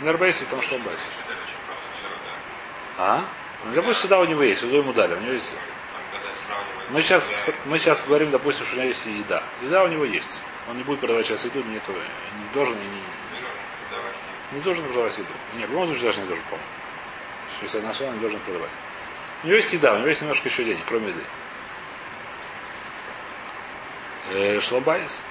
Нарбейс 0.00 0.40
и 0.42 0.44
там 0.46 0.60
шломбайс. 0.62 1.00
А? 2.98 3.24
Ну, 3.64 3.72
допустим, 3.72 3.94
всегда 3.94 4.20
у 4.20 4.24
него 4.24 4.42
есть, 4.42 4.62
его 4.62 4.78
ему 4.78 4.92
дали, 4.92 5.14
у 5.14 5.20
него 5.20 5.32
есть. 5.32 5.52
Мы 6.90 7.02
сейчас, 7.02 7.24
мы 7.66 7.78
сейчас 7.78 8.04
говорим, 8.04 8.30
допустим, 8.30 8.64
что 8.64 8.76
у 8.76 8.78
него 8.78 8.88
есть 8.88 9.06
еда. 9.06 9.42
Еда 9.60 9.84
у 9.84 9.88
него 9.88 10.04
есть. 10.04 10.40
Он 10.68 10.76
не 10.76 10.82
будет 10.82 11.00
продавать 11.00 11.26
сейчас 11.26 11.44
еду, 11.44 11.62
нету, 11.62 11.92
не 11.92 12.54
должен 12.54 12.74
и 12.74 12.84
не, 12.84 13.02
не 14.52 14.60
должен 14.60 14.84
продавать 14.84 15.16
еду. 15.18 15.28
Нет, 15.56 15.68
в 15.68 15.72
любом 15.72 15.86
случае 15.86 16.04
даже 16.06 16.20
не 16.20 16.26
должен, 16.26 16.44
по-моему. 16.44 16.68
Если 17.62 17.80
на 17.80 18.08
он 18.08 18.14
не 18.14 18.20
должен 18.20 18.40
продавать. 18.40 18.70
У 19.42 19.46
него 19.46 19.56
есть 19.56 19.72
еда, 19.72 19.94
у 19.94 19.98
него 19.98 20.08
есть 20.08 20.22
немножко 20.22 20.48
еще 20.48 20.64
денег, 20.64 20.82
кроме 20.86 21.08
еды. 21.08 21.22
Э, 24.30 24.60
Шлабайс. 24.60 25.22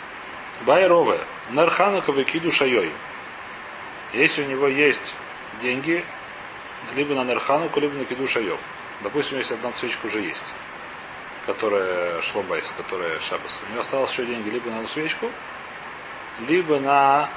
Байрове. 0.62 1.20
Нарханука 1.50 2.12
выкиду 2.12 2.52
шайой. 2.52 2.92
Если 4.14 4.44
у 4.44 4.48
него 4.48 4.68
есть 4.68 5.16
деньги, 5.62 6.04
либо 6.96 7.14
на 7.14 7.24
Нархануку, 7.24 7.80
либо 7.80 7.94
на 7.94 8.06
киду 8.06 8.28
шайой. 8.28 8.58
Допустим, 9.02 9.38
если 9.38 9.56
одна 9.56 9.74
свечка 9.74 10.06
уже 10.06 10.22
есть, 10.22 10.54
которая 11.46 12.22
шлобайс, 12.22 12.72
которая 12.78 13.20
шабас. 13.20 13.62
У 13.68 13.72
него 13.72 13.82
осталось 13.82 14.12
еще 14.12 14.26
деньги 14.26 14.50
либо 14.50 14.70
на 14.70 14.88
свечку, 14.88 15.30
либо 16.48 16.80
на 16.80 17.30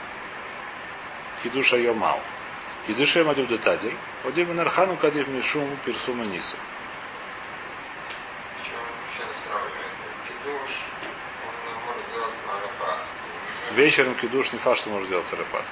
хидуша 1.42 1.77
йомау. 1.77 2.20
Хидуша 2.87 3.20
йомадив 3.20 3.48
детадир. 3.48 3.92
Одим 4.24 4.55
нархану 4.57 4.96
кадив 4.96 5.29
мишум 5.29 5.68
персума 5.85 6.24
ниса. 6.24 6.57
Вечером 13.72 14.14
кидуш 14.16 14.53
не 14.53 14.59
факт, 14.59 14.81
что 14.81 14.90
может 14.90 15.07
сделать 15.07 15.33
арапат. 15.33 15.64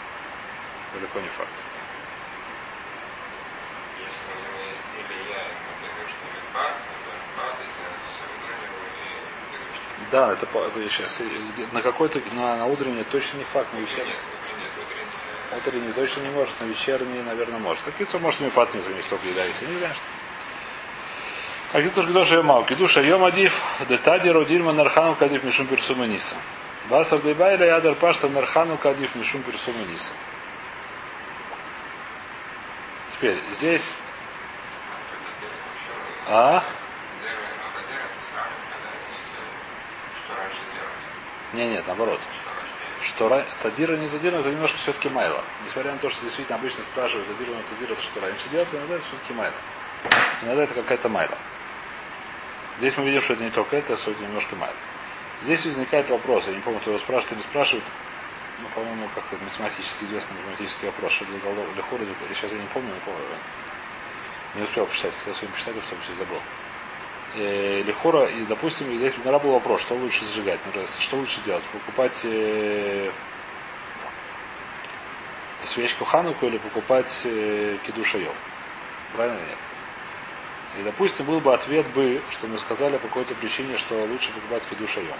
Далеко 0.94 1.20
не 1.20 1.28
факт. 1.28 1.50
Да, 10.12 10.32
это, 10.32 10.46
это 10.46 10.88
сейчас 10.88 11.20
э, 11.20 11.24
на 11.72 11.82
какой-то 11.82 12.22
на, 12.34 12.56
на 12.56 12.66
утренней 12.66 13.02
точно 13.04 13.38
не 13.38 13.44
факт, 13.44 13.72
на 13.72 13.78
Нет, 13.78 13.88
вечерней. 13.90 14.14
Утренний, 15.56 15.92
точно 15.92 16.20
не 16.20 16.30
может, 16.30 16.60
на 16.60 16.64
вечерний, 16.66 17.22
наверное, 17.22 17.58
может. 17.58 17.82
А 17.86 17.90
кицу 17.90 18.18
может 18.18 18.40
не 18.40 18.50
пат 18.50 18.72
не 18.74 18.82
столько 19.02 19.26
еда, 19.28 19.44
если 19.44 19.66
не 19.66 19.76
знаешь. 19.76 19.96
А 21.72 21.82
кицу 21.82 22.06
кидуш 22.06 22.30
йомау. 22.30 22.64
Кидуш 22.64 22.96
йом 22.96 23.24
адив, 23.24 23.52
детади 23.88 24.28
родильма 24.28 24.72
нархану 24.72 25.14
кадив 25.14 25.44
мишум 25.44 25.66
персума 25.66 26.06
ниса. 26.06 26.36
Басар 26.88 27.20
дейбайля 27.20 27.66
ядар 27.66 27.94
пашта 27.94 28.28
нархану 28.28 28.76
кадив 28.76 29.14
мишум 29.16 29.42
персума 29.42 29.78
ниса. 29.90 30.12
Теперь, 33.12 33.42
здесь... 33.52 33.94
А? 36.28 36.62
Не, 41.52 41.68
нет, 41.68 41.86
наоборот. 41.86 42.20
Что 43.16 43.46
Тадира 43.62 43.96
не 43.96 44.10
Тадира, 44.10 44.36
это 44.36 44.50
немножко 44.50 44.76
все-таки 44.76 45.08
Майла. 45.08 45.42
Несмотря 45.64 45.92
на 45.92 45.98
то, 45.98 46.10
что 46.10 46.20
действительно 46.20 46.58
обычно 46.58 46.84
спрашивают 46.84 47.26
Тадира, 47.28 47.56
но 47.56 47.62
Тадира 47.70 47.94
это 47.94 48.02
что 48.02 48.20
раньше 48.20 48.46
делается, 48.50 48.76
иногда 48.76 48.96
это 48.96 49.04
все-таки 49.06 49.32
Майла. 49.32 49.54
Иногда 50.42 50.64
это 50.64 50.74
какая-то 50.74 51.08
Майла. 51.08 51.38
Здесь 52.76 52.94
мы 52.98 53.06
видим, 53.06 53.22
что 53.22 53.32
это 53.32 53.44
не 53.44 53.50
только 53.50 53.78
это, 53.78 53.96
что 53.96 54.10
это 54.10 54.22
немножко 54.22 54.54
Майла. 54.56 54.76
Здесь 55.44 55.64
возникает 55.64 56.10
вопрос, 56.10 56.46
я 56.46 56.52
не 56.52 56.60
помню, 56.60 56.78
кто 56.80 56.90
его 56.90 56.98
спрашивает 56.98 57.32
или 57.32 57.40
спрашивает, 57.40 57.84
ну, 58.60 58.68
по-моему, 58.74 59.08
как-то 59.14 59.38
математически 59.42 60.04
известный 60.04 60.36
математический 60.36 60.88
вопрос, 60.88 61.12
что 61.12 61.24
для 61.24 61.38
голов, 61.38 61.72
для 61.72 61.82
хора, 61.84 62.02
сейчас 62.34 62.52
я 62.52 62.58
не 62.58 62.68
помню, 62.68 62.92
не 62.92 63.00
помню. 63.00 63.20
Не 64.56 64.62
успел 64.62 64.84
почитать, 64.84 65.14
хотел 65.14 65.34
сегодня 65.34 65.54
почитать, 65.54 65.76
а 65.78 65.80
потом 65.80 65.98
все 66.02 66.14
забыл. 66.16 66.40
Э, 67.34 67.82
Лихора, 67.82 68.26
и, 68.26 68.44
допустим, 68.44 68.94
здесь 68.96 69.16
у 69.18 69.38
был 69.38 69.52
вопрос, 69.52 69.82
что 69.82 69.94
лучше 69.94 70.24
сжигать, 70.24 70.60
ну, 70.74 70.82
что 70.98 71.16
лучше 71.16 71.40
делать, 71.44 71.64
покупать 71.64 72.20
э, 72.24 73.10
свечку 75.62 76.04
Хануку 76.04 76.46
или 76.46 76.58
покупать 76.58 77.22
э, 77.24 77.76
кидуша 77.84 78.18
Йом? 78.18 78.34
Правильно 79.12 79.38
или 79.38 79.48
нет? 79.48 79.58
И, 80.78 80.82
допустим, 80.82 81.26
был 81.26 81.40
бы 81.40 81.52
ответ 81.52 81.86
бы, 81.88 82.22
что 82.30 82.46
мы 82.46 82.58
сказали 82.58 82.96
по 82.96 83.08
какой-то 83.08 83.34
причине, 83.34 83.76
что 83.76 83.94
лучше 84.06 84.30
покупать 84.32 84.66
кидуша 84.68 85.00
Йом. 85.00 85.16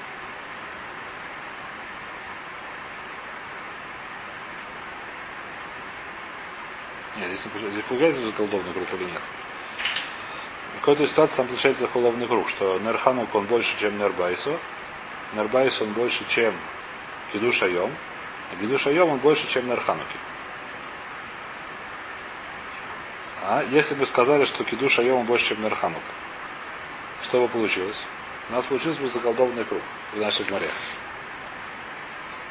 Нет, 7.16 7.28
здесь, 7.30 7.44
не 7.62 7.70
здесь 7.70 7.84
получается 7.84 8.24
заколдованный 8.24 8.72
круг 8.72 8.88
или 8.94 9.10
нет? 9.10 9.22
Какой-то 10.76 11.06
ситуации 11.06 11.36
там 11.38 11.46
получается 11.48 11.82
заколдованный 11.82 12.26
круг, 12.26 12.48
что 12.48 12.78
Нерханук 12.78 13.34
он 13.34 13.46
больше, 13.46 13.76
чем 13.78 13.98
Нербайсу. 13.98 14.58
Нербайсу 15.34 15.84
он 15.84 15.92
больше, 15.92 16.24
чем 16.28 16.54
Кидуша 17.32 17.66
Йом. 17.66 17.90
А 18.52 18.60
Кидуша 18.60 18.90
Йом 18.90 19.10
он 19.10 19.18
больше, 19.18 19.48
чем 19.48 19.66
Нерхануки. 19.66 20.16
А 23.42 23.64
если 23.70 23.94
бы 23.94 24.06
сказали, 24.06 24.44
что 24.44 24.64
Кидуша 24.64 25.02
Йом 25.02 25.20
он 25.20 25.26
больше, 25.26 25.46
чем 25.46 25.62
Нерханука, 25.62 26.00
что 27.22 27.40
бы 27.40 27.48
получилось? 27.48 28.04
У 28.48 28.52
нас 28.52 28.64
получился 28.64 29.00
бы 29.00 29.08
заколдованный 29.08 29.64
круг 29.64 29.82
в 30.12 30.20
нашей 30.20 30.48
море. 30.50 30.68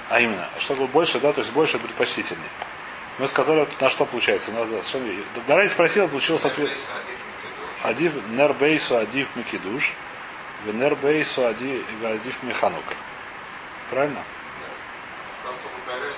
А 0.10 0.20
именно, 0.20 0.50
чтобы 0.60 0.88
больше, 0.88 1.20
да, 1.20 1.32
то 1.32 1.42
есть 1.42 1.54
больше 1.54 1.80
предпочтительнее. 1.80 2.50
Мы 3.18 3.28
сказали, 3.28 3.68
на 3.80 3.90
что 3.90 4.06
получается. 4.06 4.52
У 4.52 4.54
нас 4.54 4.68
да, 4.68 4.82
совершенно... 4.82 5.70
Спросил, 5.70 6.08
получился 6.10 6.48
ответ. 6.48 6.70
Адив 7.86 8.14
нербейсу 8.32 8.98
адив 8.98 9.28
микидуш, 9.36 9.94
в 10.66 10.74
нербейсу 10.74 11.46
адив 11.46 12.38
механука. 12.44 12.96
Правильно? 13.92 14.24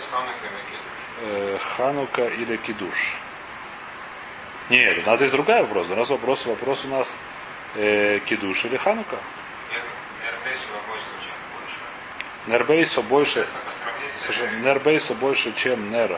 Ханука 0.10 0.48
Кидуш. 0.72 1.22
Э, 1.22 1.58
Ханука 1.60 2.28
или 2.28 2.58
кидуш. 2.58 3.18
Нет, 4.70 5.06
у 5.06 5.10
нас 5.10 5.20
есть 5.20 5.34
другой 5.34 5.62
вопрос. 5.62 5.90
У 5.90 5.96
нас 5.96 6.10
вопрос, 6.10 6.46
вопрос 6.46 6.86
у 6.86 6.88
нас 6.88 7.18
э, 7.76 8.20
кидуш 8.26 8.64
или 8.66 8.78
ханука. 8.78 9.18
Случаях 12.48 13.04
больше. 13.04 13.46
Нербейсу 14.64 15.16
больше, 15.16 15.54
чем 15.54 15.92
нер 15.92 16.18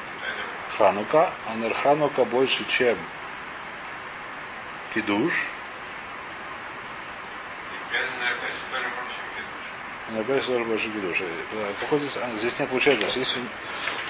ханука, 0.77 1.31
а 1.47 1.55
нер 1.55 1.73
ханука 1.73 2.23
больше, 2.23 2.65
чем 2.67 2.97
кидуш. 4.93 5.33
Кидуш. 10.93 11.21
Э, 11.21 11.71
здесь, 11.99 12.17
а, 12.17 12.37
здесь 12.37 12.59
нет 12.59 12.69
получается, 12.69 13.09
здесь 13.09 13.37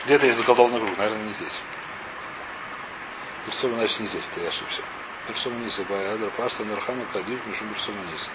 где-то 0.06 0.26
есть 0.26 0.38
заколдованный 0.38 0.80
круг, 0.80 0.98
наверное, 0.98 1.24
не 1.24 1.34
здесь. 1.34 1.60
Персума, 3.46 3.78
значит, 3.78 4.00
не 4.00 4.08
здесь, 4.08 4.28
ты 4.30 4.46
ошибся. 4.46 4.82
Персума 5.28 5.58
ниса, 5.60 5.84
баядра, 5.84 6.30
паста, 6.32 6.64
нерхану, 6.64 7.06
кадив, 7.12 7.46
мишум 7.48 7.68
персума 7.70 8.02
ниса. 8.12 8.30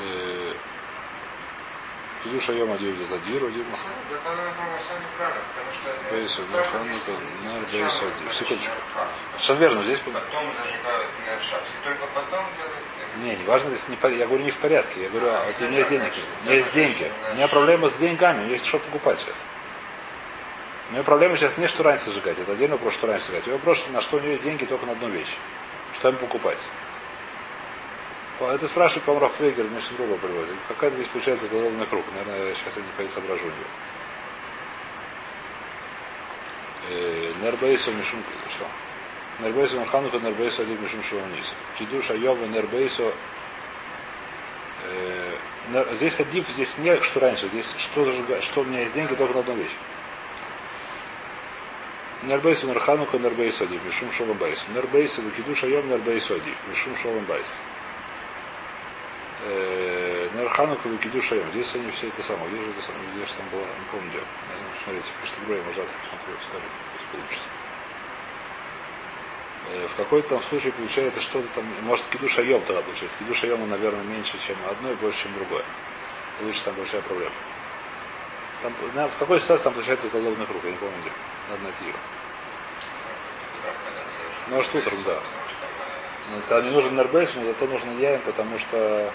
Э, 0.00 0.54
Кидуша 2.24 2.52
йом 2.54 2.72
адив 2.72 2.96
где-то 2.96 3.18
диру, 3.26 3.50
дима. 3.50 3.66
На 3.70 3.76
все 4.80 4.94
Бейсу, 6.10 6.42
Нер, 6.50 6.66
сначала 6.70 6.84
Бейсу, 6.84 7.12
зажигают 7.70 8.34
секундочку. 8.34 8.72
Совершенно 9.32 9.58
верно, 9.58 9.84
здесь 9.84 10.00
Потом 10.00 10.46
зажигают. 10.56 11.06
И 11.36 11.84
только 11.84 12.06
потом 12.14 12.46
делают 12.56 13.22
Не, 13.22 13.36
не 13.36 13.44
важно, 13.44 13.72
если 13.72 13.90
не 13.90 14.18
я 14.18 14.26
говорю 14.26 14.42
не 14.42 14.50
в 14.50 14.56
порядке. 14.56 15.02
Я 15.02 15.08
говорю, 15.10 15.26
а, 15.28 15.52
у 15.58 15.64
меня 15.64 15.78
есть 15.78 15.90
денег. 15.90 16.12
У 16.40 16.44
меня 16.46 16.56
есть 16.56 16.72
деньги. 16.72 17.12
У 17.30 17.34
меня 17.34 17.48
проблема 17.48 17.90
с 17.90 17.96
деньгами, 17.96 18.38
у 18.38 18.42
меня 18.44 18.52
есть 18.52 18.64
что 18.64 18.78
покупать 18.78 19.18
сейчас. 19.18 19.44
У 20.88 20.92
меня 20.94 21.02
проблема 21.02 21.36
сейчас 21.36 21.58
не 21.58 21.66
что 21.66 21.82
раньше 21.82 22.06
зажигать, 22.06 22.38
это 22.38 22.52
отдельный 22.52 22.76
вопрос, 22.76 22.94
что 22.94 23.06
раньше. 23.06 23.32
У 23.32 23.32
меня 23.32 23.42
вопрос, 23.52 23.84
на 23.92 24.00
что 24.00 24.16
у 24.16 24.20
него 24.20 24.30
есть 24.30 24.42
деньги 24.42 24.64
только 24.64 24.86
на 24.86 24.92
одну 24.92 25.08
вещь. 25.08 25.36
Что 25.94 26.08
им 26.08 26.16
покупать. 26.16 26.58
Это 28.40 28.66
спрашивает, 28.66 29.04
по-моему, 29.04 29.26
Рафвейгер, 29.26 29.64
мне 29.64 29.80
другого 29.96 30.18
приводит. 30.18 30.54
Какая-то 30.68 30.96
здесь 30.96 31.08
получается 31.08 31.46
головный 31.48 31.86
круг. 31.86 32.04
Наверное, 32.14 32.48
я 32.48 32.54
сейчас 32.54 32.76
не 32.76 32.82
пойду 32.96 33.12
соображу 33.12 33.46
его. 33.46 33.54
Э, 36.90 37.32
Нербейсу 37.42 37.92
Мишум, 37.92 38.22
что? 38.50 38.66
Нербейсу 39.40 39.84
Ханука, 39.84 40.18
Нербейсу 40.18 40.62
Адив 40.62 40.80
Мишум 40.80 41.02
Шуаниса. 41.02 41.54
Кидуш 41.78 42.10
Айова, 42.10 42.44
Нербейсу 42.46 43.12
Э, 44.84 45.36
Здесь 45.94 46.14
ходив, 46.14 46.46
здесь 46.50 46.76
не 46.76 47.00
что 47.00 47.20
раньше, 47.20 47.48
здесь 47.48 47.74
что, 47.78 48.12
что 48.42 48.60
у 48.60 48.64
меня 48.64 48.80
есть 48.80 48.94
деньги 48.94 49.14
только 49.14 49.32
на 49.32 49.40
одну 49.40 49.54
вещь. 49.54 49.72
Нербейсу 52.22 52.66
Нерханука 52.66 53.18
Нербейсу 53.18 53.64
Адив, 53.64 53.82
Мишум 53.82 54.12
Шолом 54.12 54.36
Байс. 54.36 54.62
Нербейсу 54.74 55.22
Вакидуш 55.22 55.64
Айом 55.64 55.88
Нербейсу 55.88 56.34
Адив, 56.34 56.54
Мишум 56.68 56.94
Шолом 56.96 57.24
Байс. 57.24 57.60
Э, 59.46 60.28
Нерханука 60.34 60.88
Вакидуш 60.88 61.32
Айом. 61.32 61.50
Здесь 61.52 61.74
они 61.74 61.90
все 61.90 62.08
это 62.08 62.22
самое. 62.22 62.48
Где 62.50 62.62
же 62.62 62.70
это 62.70 62.82
самое? 62.82 63.04
Где 63.14 63.26
же 63.26 63.32
там 63.34 63.46
было? 63.52 63.60
Не 63.60 63.86
помню 63.90 64.08
где. 64.10 64.20
Наверное, 64.48 64.72
Смотрите, 64.84 65.10
потому 65.12 65.26
что 65.26 65.46
Грей, 65.46 65.60
может, 65.60 65.76
завтра 65.76 65.96
посмотрю, 66.00 66.34
скажу, 66.48 66.68
если 66.94 67.08
получится. 67.12 67.48
Э, 69.68 69.86
В 69.88 69.94
какой-то 69.96 70.28
там 70.28 70.42
случае 70.42 70.72
получается 70.72 71.20
что-то 71.20 71.48
там, 71.54 71.64
может 71.82 72.06
кидуш 72.06 72.38
айом 72.38 72.62
тогда 72.62 72.80
получается. 72.82 73.18
Кидуш 73.18 73.44
айом, 73.44 73.68
наверное, 73.68 74.04
меньше, 74.04 74.38
чем 74.38 74.56
одно 74.70 74.92
и 74.92 74.94
больше, 74.94 75.24
чем 75.24 75.34
другое. 75.34 75.64
Лучше 76.42 76.64
там 76.64 76.74
большая 76.74 77.02
проблема. 77.02 77.32
Там, 78.62 78.72
в 79.08 79.16
какой 79.18 79.40
ситуации 79.40 79.64
там 79.64 79.74
получается 79.74 80.08
головный 80.08 80.46
круг, 80.46 80.64
я 80.64 80.70
не 80.70 80.76
помню 80.76 80.96
где. 81.02 81.12
Надо 81.50 81.62
найти 81.64 81.84
его. 81.84 81.98
Может, 84.48 84.74
утром, 84.74 84.98
да. 85.04 85.20
Но 86.30 86.40
Там 86.48 86.64
не 86.64 86.70
нужен 86.70 86.96
нербейс, 86.96 87.30
но 87.34 87.44
зато 87.44 87.66
нужен 87.66 87.98
яин, 87.98 88.20
потому 88.20 88.58
что 88.58 89.12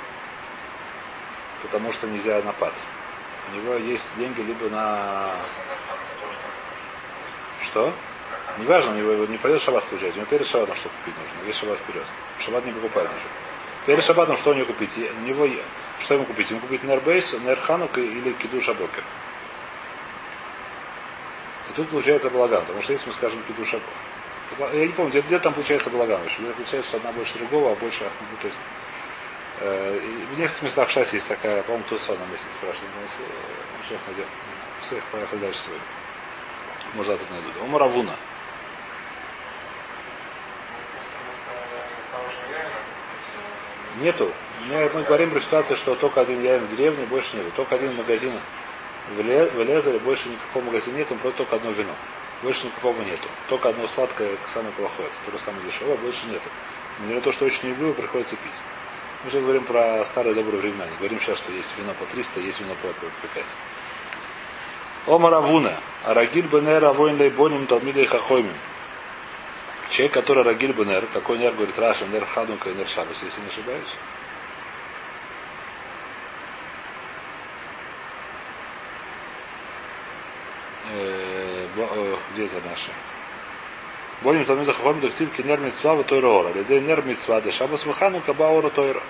потому 1.62 1.92
что 1.92 2.08
нельзя 2.08 2.42
напад. 2.44 2.74
У 3.52 3.56
него 3.56 3.76
есть 3.76 4.08
деньги 4.18 4.42
либо 4.42 4.70
на... 4.70 5.36
Что? 7.62 7.94
Неважно, 8.58 8.92
у 8.92 8.96
него 8.96 9.26
не 9.26 9.38
пойдет 9.38 9.62
шаббат 9.62 9.84
получать, 9.86 10.14
у 10.16 10.18
него 10.18 10.26
перед 10.26 10.46
шаббатом 10.46 10.76
что 10.76 10.90
купить 10.90 11.16
нужно, 11.18 11.46
весь 11.46 11.56
шаббат 11.56 11.80
вперед. 11.80 12.04
Шаббат 12.40 12.66
не 12.66 12.72
покупает 12.72 13.10
ничего. 13.10 13.30
Перед 13.86 14.04
шаббатом 14.04 14.38
что 14.38 14.52
у 14.52 14.54
него 14.54 14.66
купить? 14.66 14.98
У 14.98 15.26
него, 15.26 15.48
что 16.00 16.16
ему 16.16 16.26
купить? 16.26 16.50
Ему 16.52 16.60
купить 16.60 16.84
нербейс, 16.84 17.34
нерханук 17.34 17.98
или 17.98 18.34
киду 18.34 18.62
шабокер. 18.62 19.04
И 21.70 21.74
тут 21.76 21.90
получается 21.90 22.30
балаган, 22.30 22.62
потому 22.62 22.82
что 22.82 22.94
если 22.94 23.08
мы 23.08 23.14
скажем 23.14 23.42
киду 23.44 23.64
шабокер, 23.66 23.94
я 24.74 24.88
не 24.88 24.94
помню, 24.94 25.12
где, 25.12 25.22
где 25.22 25.40
там 25.40 25.54
получается 25.54 25.90
балаган. 25.90 26.22
Где 26.24 26.52
получается, 26.52 26.98
одна 26.98 27.12
больше 27.12 27.38
другого, 27.38 27.72
а 27.72 27.76
больше, 27.76 28.04
ну, 28.04 28.38
то 28.42 28.48
есть, 28.48 28.60
в 29.60 30.40
нескольких 30.40 30.64
местах 30.64 30.90
в 30.90 31.14
есть 31.14 31.28
такая, 31.28 31.62
по-моему, 31.64 31.84
Тусон 31.90 32.18
на 32.18 32.32
месте 32.32 32.48
спрашивает, 32.56 32.90
но 32.96 33.02
если, 33.04 33.26
э, 33.26 33.88
сейчас 33.88 34.08
найдем. 34.08 34.26
Всех 34.82 35.04
поехали 35.06 35.40
дальше 35.40 35.60
сегодня. 35.66 35.84
Может, 36.94 37.20
завтра 37.20 37.34
найдут. 37.34 37.54
Омаравуна. 37.62 38.16
Нету. 43.98 44.32
Мы 44.70 45.04
говорим 45.04 45.32
про 45.32 45.42
ситуацию, 45.42 45.76
что 45.76 45.96
только 45.96 46.22
один 46.22 46.42
яин 46.42 46.66
в 46.66 46.76
деревне, 46.76 47.06
больше 47.06 47.36
нету. 47.36 47.52
Только 47.56 47.76
один 47.76 47.96
магазин 47.96 48.32
в 49.10 49.22
Лезере, 49.22 50.00
больше 50.00 50.30
никакого 50.30 50.64
магазина 50.64 50.98
нету, 50.98 51.16
просто 51.16 51.40
только 51.40 51.58
одно 51.58 51.72
вино. 51.72 51.94
Больше 52.44 52.68
никакого 52.68 53.02
нету. 53.02 53.28
Только 53.50 53.70
одно 53.70 53.88
сладкое, 53.88 54.38
самое 54.48 54.72
плохое, 54.74 55.10
которое 55.20 55.44
самое 55.44 55.66
дешевое, 55.66 55.98
больше 55.98 56.28
нету. 56.28 56.50
Но 57.00 57.20
то, 57.20 57.34
что 57.34 57.46
очень 57.46 57.70
люблю, 57.70 57.94
приходится 57.94 58.38
пить. 58.38 58.54
Мы 59.24 59.32
сейчас 59.32 59.44
говорим 59.44 59.66
про 59.66 60.04
старые 60.06 60.34
добрые 60.34 60.62
времена. 60.62 60.86
Не 60.88 60.96
говорим 60.98 61.20
сейчас, 61.20 61.40
что 61.40 61.52
есть 61.52 61.78
вино 61.78 61.94
по 62.00 62.06
300, 62.06 62.40
есть 62.40 62.62
вино 62.62 62.74
по, 62.82 62.88
по 62.88 63.28
5. 63.34 63.46
Омаравуна. 65.08 65.76
Арагиль 66.06 66.48
бенер 66.48 66.86
авоин 66.86 67.20
лейбоним 67.20 67.68
талмидей 67.68 68.06
хахоймим. 68.06 68.54
Человек, 69.90 70.14
который 70.14 70.44
Рагиль 70.44 70.72
Бенер, 70.72 71.08
какой 71.08 71.40
нер, 71.40 71.52
говорит 71.52 71.78
Раша, 71.80 72.06
нер 72.06 72.24
Ханука 72.24 72.70
и 72.70 72.76
нер 72.76 72.88
Шабас, 72.88 73.24
если 73.24 73.42
не 73.42 73.48
ошибаюсь. 73.48 73.98
Где 82.34 82.46
это 82.46 82.62
наши? 82.68 82.92
Болим 84.22 84.46
Талмида 84.46 84.74
Хахом 84.74 85.00
Дактив 85.00 85.32
Кинер 85.36 85.60
Митцва 85.60 85.96
в 85.96 86.04
Тойра 86.04 86.28
Ора. 86.28 86.52
Лидей 86.54 86.82
Нер 86.82 87.02
Митцва, 87.04 87.42
де 87.42 87.52
Шабас 87.52 87.86
Маханука 87.86 88.34
Баора 88.34 88.70
Тойра. 88.70 89.02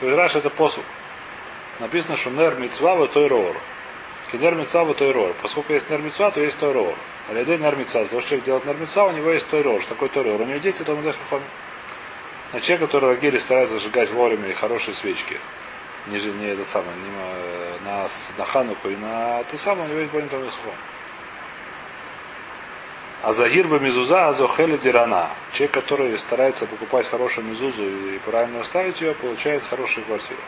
Говорит 0.00 0.18
Раша, 0.18 0.38
это 0.38 0.50
посуд. 0.50 0.84
Написано, 1.78 2.16
что 2.16 2.30
Нер 2.30 2.56
Митцва 2.56 2.94
в 2.94 3.06
Тойра 3.08 3.34
Ора. 3.34 3.58
Кинер 4.32 4.54
Митцва 4.54 4.84
в 4.84 4.94
Тойра 4.94 5.18
Ора. 5.18 5.34
Поскольку 5.42 5.72
есть 5.72 5.88
Нер 5.88 6.02
Митцва, 6.02 6.30
то 6.30 6.40
есть 6.40 6.58
Тойра 6.58 6.78
Ора. 6.78 6.96
Алидей 7.30 7.58
нермица. 7.58 8.04
За 8.04 8.10
то, 8.10 8.20
что 8.20 8.30
человек 8.30 8.44
делает 8.44 8.66
нермица, 8.66 9.04
у 9.04 9.12
него 9.12 9.30
есть 9.30 9.48
тойрор. 9.48 9.80
Что 9.80 9.90
такое 9.90 10.08
тойрор? 10.08 10.40
У 10.40 10.44
него 10.44 10.58
дети, 10.58 10.82
идет 10.82 11.16
хахоми. 11.16 11.44
Но 12.52 12.58
человек, 12.58 12.86
который 12.86 13.14
Рагили 13.14 13.38
старается 13.38 13.74
зажигать 13.74 14.10
вовремя 14.10 14.48
и 14.48 14.52
хорошие 14.52 14.94
свечки, 14.94 15.38
не, 16.08 16.18
не 16.18 16.46
это 16.46 16.64
самое, 16.64 16.96
не, 16.96 17.86
на, 17.86 18.08
на 18.36 18.44
Хануку 18.44 18.88
и 18.88 18.96
на 18.96 19.44
ты 19.44 19.56
самое, 19.56 19.86
у 19.86 19.90
него 19.90 20.00
есть 20.00 20.12
более 20.12 20.28
хахом. 20.28 20.74
А 23.22 23.32
Загир 23.32 23.68
бы 23.68 23.78
мизуза 23.80 24.28
азохели 24.28 24.76
дирана. 24.76 25.30
Человек, 25.52 25.74
который 25.74 26.18
старается 26.18 26.66
покупать 26.66 27.06
хорошую 27.06 27.46
мизузу 27.46 27.82
и 27.82 28.18
правильно 28.24 28.64
ставить 28.64 29.00
ее, 29.00 29.14
получает 29.14 29.62
хорошую 29.62 30.06
квартиру. 30.06 30.40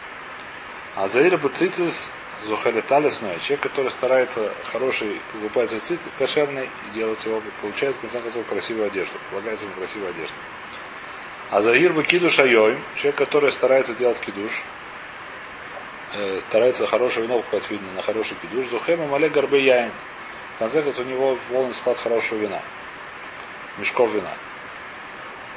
А 0.96 1.08
Заир 1.08 1.36
бы 1.36 1.48
цицис 1.48 2.12
Зухали 2.44 2.80
талисная, 2.80 3.38
человек, 3.38 3.60
который 3.60 3.90
старается 3.90 4.52
хороший, 4.64 5.20
покупать 5.32 5.70
цицит 5.70 6.00
кошерный 6.18 6.64
и 6.64 6.94
делать 6.94 7.24
его, 7.24 7.40
получает 7.60 7.94
в 7.94 8.00
конце 8.00 8.20
концов 8.20 8.44
красивую 8.46 8.86
одежду, 8.86 9.14
полагается 9.30 9.66
ему 9.66 9.76
красивую 9.76 10.10
одежду. 10.10 10.34
А 11.50 11.60
Заир 11.60 11.92
бы 11.92 12.02
кидуш 12.02 12.40
айоим, 12.40 12.80
человек, 12.96 13.14
который 13.14 13.52
старается 13.52 13.94
делать 13.94 14.18
кидуш, 14.18 14.64
э, 16.14 16.40
старается 16.40 16.88
хорошее 16.88 17.26
вино 17.26 17.38
покупать 17.38 17.70
видно 17.70 17.86
на 17.94 18.02
хороший 18.02 18.36
кидуш, 18.42 18.66
зухем 18.66 19.00
и 19.04 19.06
мале 19.06 19.28
горбы 19.28 19.60
яин. 19.60 19.92
Конце 20.62 20.80
концов 20.80 21.04
у 21.04 21.08
него 21.08 21.36
волны 21.50 21.74
склад 21.74 21.98
хорошего 21.98 22.38
вина. 22.38 22.62
Мешков 23.78 24.08
вина. 24.12 24.30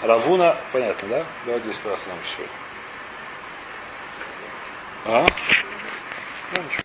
Равуна, 0.01 0.57
понятно, 0.71 1.07
да? 1.07 1.25
Давайте 1.45 1.67
здесь 1.67 1.85
раз 1.85 2.07
нам 2.07 2.17
сегодня. 2.25 2.55
А? 5.05 5.27
Ну, 6.55 6.63
ничего. 6.63 6.81